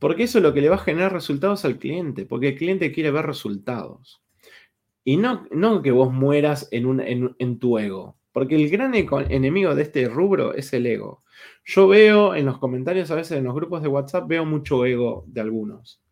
Porque 0.06 0.22
eso 0.22 0.38
es 0.38 0.44
lo 0.44 0.54
que 0.54 0.62
le 0.62 0.70
va 0.70 0.76
a 0.76 0.78
generar 0.78 1.12
resultados 1.12 1.66
al 1.66 1.80
cliente, 1.80 2.28
porque 2.28 2.50
el 2.50 2.58
cliente 2.60 2.92
quiere 2.92 3.10
ver 3.10 3.26
resultados. 3.26 4.22
Y 5.04 5.18
no, 5.18 5.48
no 5.50 5.82
que 5.82 5.90
vos 5.90 6.14
mueras 6.14 6.68
en, 6.70 6.86
un, 6.86 7.02
en, 7.02 7.58
tu 7.58 7.80
ego, 7.80 8.16
porque 8.32 8.56
el 8.56 8.70
gran 8.70 8.94
enemigo 8.94 9.74
de 9.74 9.82
este 9.82 10.08
rubro 10.08 10.54
es 10.54 10.72
el 10.74 10.86
ego. 10.86 11.24
Yo 11.64 11.88
veo 11.88 12.36
en 12.36 12.46
los 12.46 12.60
comentarios, 12.60 13.10
a 13.10 13.16
veces 13.16 13.40
en 13.40 13.46
los 13.46 13.56
grupos 13.56 13.82
de 13.82 13.88
WhatsApp, 13.88 14.28
veo 14.28 14.46
mucho 14.46 14.86
ego 14.86 15.24
de 15.26 15.42
algunos. 15.42 16.04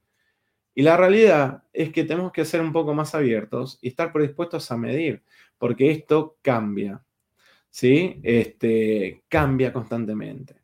Y 0.73 0.81
la 0.81 0.97
realidad 0.97 1.61
es 1.71 1.91
que 1.91 2.03
tenemos 2.03 2.31
que 2.31 2.45
ser 2.45 2.61
un 2.61 2.73
poco 2.73 2.95
más 2.95 3.13
abiertos 3.13 3.77
y 3.79 3.89
estar 3.89 4.11
predispuestos 4.11 4.71
a 4.71 4.75
medir, 4.75 5.21
porque 5.59 5.91
esto 5.91 6.39
cambia. 6.41 7.05
¿Sí? 7.69 8.19
Este, 8.23 9.21
cambia 9.29 9.71
constantemente. 9.71 10.55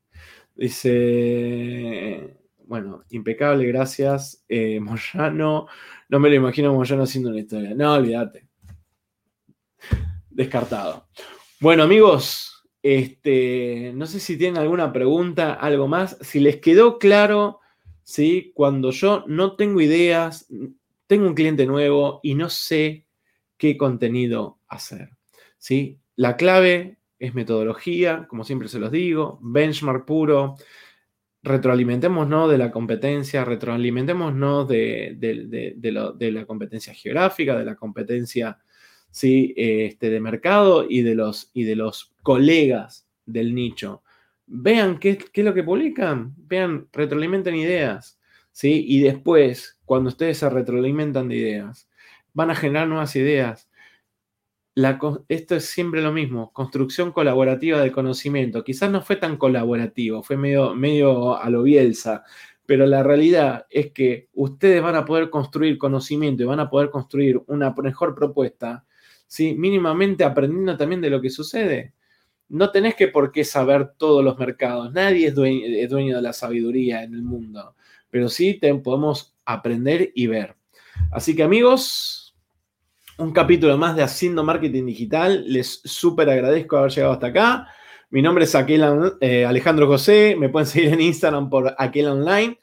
Dice, 0.56 2.39
bueno, 2.70 3.04
impecable, 3.10 3.66
gracias. 3.66 4.46
Eh, 4.48 4.80
Moyano, 4.80 5.66
no 6.08 6.20
me 6.20 6.30
lo 6.30 6.36
imagino 6.36 6.72
Moyano 6.72 7.04
haciendo 7.04 7.32
una 7.32 7.40
historia. 7.40 7.74
No, 7.74 7.94
olvídate. 7.96 8.48
Descartado. 10.30 11.08
Bueno, 11.60 11.82
amigos, 11.82 12.64
este, 12.84 13.92
no 13.96 14.06
sé 14.06 14.20
si 14.20 14.38
tienen 14.38 14.62
alguna 14.62 14.94
pregunta, 14.94 15.56
algo 15.56 15.88
más. 15.88 16.16
Si 16.22 16.40
les 16.40 16.58
quedó 16.58 17.00
claro, 17.00 17.60
¿sí? 18.04 18.52
cuando 18.54 18.92
yo 18.92 19.24
no 19.26 19.56
tengo 19.56 19.82
ideas, 19.82 20.48
tengo 21.08 21.26
un 21.26 21.34
cliente 21.34 21.66
nuevo 21.66 22.20
y 22.22 22.36
no 22.36 22.50
sé 22.50 23.08
qué 23.58 23.78
contenido 23.78 24.60
hacer. 24.68 25.18
¿sí? 25.58 26.00
La 26.16 26.38
clave 26.38 27.00
es 27.18 27.34
metodología, 27.34 28.28
como 28.30 28.44
siempre 28.44 28.68
se 28.68 28.78
los 28.78 28.92
digo, 28.92 29.40
benchmark 29.42 30.06
puro, 30.06 30.56
retroalimentémonos 31.42 32.52
de 32.52 32.58
la 32.58 32.72
competencia, 32.72 33.46
retroalimentémonos 33.46 34.68
de, 34.68 35.16
de, 35.18 36.32
la 36.32 36.46
competencia 36.46 36.94
geográfica, 36.94 37.58
de 37.58 37.66
la 37.66 37.76
competencia 37.76 38.58
¿sí? 39.12 39.54
este, 39.56 40.10
de 40.10 40.20
mercado 40.20 40.86
y 40.88 41.02
de, 41.02 41.16
los, 41.16 41.50
y 41.54 41.64
de 41.64 41.76
los 41.76 42.14
colegas 42.24 43.08
del 43.26 43.56
nicho. 43.56 44.04
Vean 44.48 44.98
qué, 45.00 45.18
qué, 45.18 45.42
es 45.42 45.46
lo 45.46 45.54
que 45.54 45.64
publican, 45.64 46.34
vean, 46.38 46.88
retroalimenten 46.92 47.56
ideas, 47.56 48.20
¿sí? 48.52 48.84
Y 48.88 49.02
después, 49.02 49.80
cuando 49.86 50.10
ustedes 50.10 50.40
se 50.40 50.50
retroalimentan 50.50 51.28
de 51.28 51.36
ideas, 51.36 51.88
van 52.34 52.50
a 52.50 52.56
generar 52.56 52.88
nuevas 52.88 53.16
ideas, 53.16 53.69
esto 55.28 55.56
es 55.56 55.66
siempre 55.66 56.02
lo 56.02 56.12
mismo, 56.12 56.52
construcción 56.54 57.12
colaborativa 57.12 57.80
del 57.80 57.92
conocimiento. 57.92 58.64
Quizás 58.64 58.92
no 58.92 59.02
fue 59.02 59.16
tan 59.16 59.38
colaborativo, 59.38 60.24
fue 60.24 60.38
medio, 60.38 60.76
medio 60.76 61.38
a 61.38 61.50
lo 61.50 61.64
bielsa, 61.64 62.24
pero 62.66 62.86
la 62.86 63.02
realidad 63.02 63.66
es 63.72 63.92
que 63.92 64.30
ustedes 64.34 64.82
van 64.82 64.96
a 64.96 65.06
poder 65.06 65.32
construir 65.32 65.80
conocimiento 65.80 66.44
y 66.44 66.46
van 66.46 66.60
a 66.60 66.70
poder 66.70 66.92
construir 66.92 67.42
una 67.48 67.74
mejor 67.74 68.14
propuesta, 68.14 68.86
¿sí? 69.26 69.56
mínimamente 69.56 70.24
aprendiendo 70.24 70.78
también 70.78 71.02
de 71.02 71.10
lo 71.10 71.20
que 71.20 71.32
sucede. 71.32 71.94
No 72.48 72.72
tenés 72.72 72.94
que 72.94 73.08
por 73.08 73.32
qué 73.32 73.44
saber 73.44 73.94
todos 73.98 74.24
los 74.24 74.38
mercados, 74.38 74.92
nadie 74.94 75.28
es 75.28 75.34
dueño, 75.36 76.16
de 76.16 76.22
la 76.22 76.34
sabiduría 76.34 77.02
en 77.04 77.16
el 77.16 77.24
mundo, 77.24 77.76
pero 78.10 78.30
sí 78.30 78.60
podemos 78.84 79.36
aprender 79.46 80.12
y 80.14 80.28
ver. 80.28 80.56
Así 81.12 81.36
que 81.36 81.42
amigos, 81.42 82.19
un 83.20 83.34
capítulo 83.34 83.78
más 83.78 83.96
de 83.96 84.04
Haciendo 84.04 84.44
Marketing 84.44 84.86
Digital. 84.86 85.44
Les 85.46 85.82
súper 85.84 86.30
agradezco 86.30 86.78
haber 86.78 86.92
llegado 86.92 87.14
hasta 87.14 87.28
acá. 87.28 87.68
Mi 88.10 88.22
nombre 88.22 88.46
es 88.46 88.56
eh, 89.22 89.46
Alejandro 89.46 89.88
José. 89.88 90.36
Me 90.38 90.50
pueden 90.50 90.68
seguir 90.68 90.94
en 90.94 91.02
Instagram 91.02 91.50
por 91.50 91.76
Aquel 91.78 92.08
Online. 92.08 92.58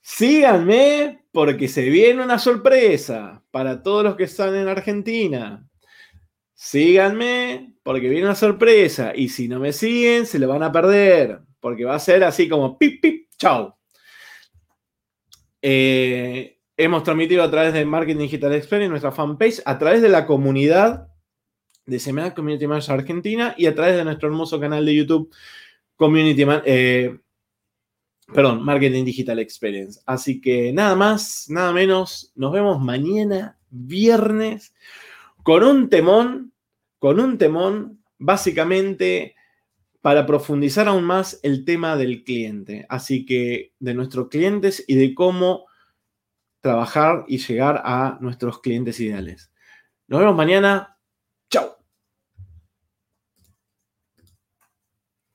Síganme 0.00 1.24
porque 1.30 1.68
se 1.68 1.88
viene 1.90 2.22
una 2.22 2.38
sorpresa 2.38 3.44
para 3.50 3.82
todos 3.82 4.02
los 4.02 4.16
que 4.16 4.24
están 4.24 4.54
en 4.54 4.66
Argentina. 4.66 5.68
Síganme 6.54 7.74
porque 7.82 8.08
viene 8.08 8.24
una 8.24 8.34
sorpresa. 8.34 9.12
Y 9.14 9.28
si 9.28 9.46
no 9.46 9.60
me 9.60 9.72
siguen, 9.72 10.24
se 10.24 10.38
lo 10.38 10.48
van 10.48 10.62
a 10.62 10.72
perder. 10.72 11.40
Porque 11.60 11.84
va 11.84 11.94
a 11.94 12.00
ser 12.00 12.24
así 12.24 12.48
como 12.48 12.78
pip, 12.78 13.02
pip, 13.02 13.28
chau. 13.36 13.74
Eh, 15.60 16.57
Hemos 16.80 17.02
transmitido 17.02 17.42
a 17.42 17.50
través 17.50 17.72
de 17.72 17.84
Marketing 17.84 18.20
Digital 18.20 18.54
Experience, 18.54 18.88
nuestra 18.88 19.10
fanpage, 19.10 19.60
a 19.64 19.80
través 19.80 20.00
de 20.00 20.08
la 20.08 20.26
comunidad 20.26 21.08
de 21.86 21.98
Semana 21.98 22.32
Community 22.32 22.68
Manager 22.68 22.94
Argentina 22.94 23.52
y 23.58 23.66
a 23.66 23.74
través 23.74 23.96
de 23.96 24.04
nuestro 24.04 24.28
hermoso 24.28 24.60
canal 24.60 24.86
de 24.86 24.94
YouTube 24.94 25.34
Community 25.96 26.44
eh, 26.66 27.18
perdón, 28.32 28.62
Marketing 28.62 29.04
Digital 29.04 29.40
Experience. 29.40 30.00
Así 30.06 30.40
que 30.40 30.72
nada 30.72 30.94
más, 30.94 31.46
nada 31.48 31.72
menos. 31.72 32.30
Nos 32.36 32.52
vemos 32.52 32.80
mañana, 32.80 33.58
viernes, 33.70 34.72
con 35.42 35.64
un 35.64 35.90
temón, 35.90 36.52
con 37.00 37.18
un 37.18 37.38
temón, 37.38 38.04
básicamente 38.18 39.34
para 40.00 40.26
profundizar 40.26 40.86
aún 40.86 41.02
más 41.02 41.40
el 41.42 41.64
tema 41.64 41.96
del 41.96 42.22
cliente. 42.22 42.86
Así 42.88 43.26
que 43.26 43.72
de 43.80 43.94
nuestros 43.94 44.28
clientes 44.28 44.84
y 44.86 44.94
de 44.94 45.12
cómo 45.12 45.67
trabajar 46.68 47.24
y 47.28 47.38
llegar 47.38 47.80
a 47.84 48.18
nuestros 48.20 48.60
clientes 48.60 49.00
ideales. 49.00 49.50
Nos 50.06 50.20
vemos 50.20 50.36
mañana. 50.36 50.97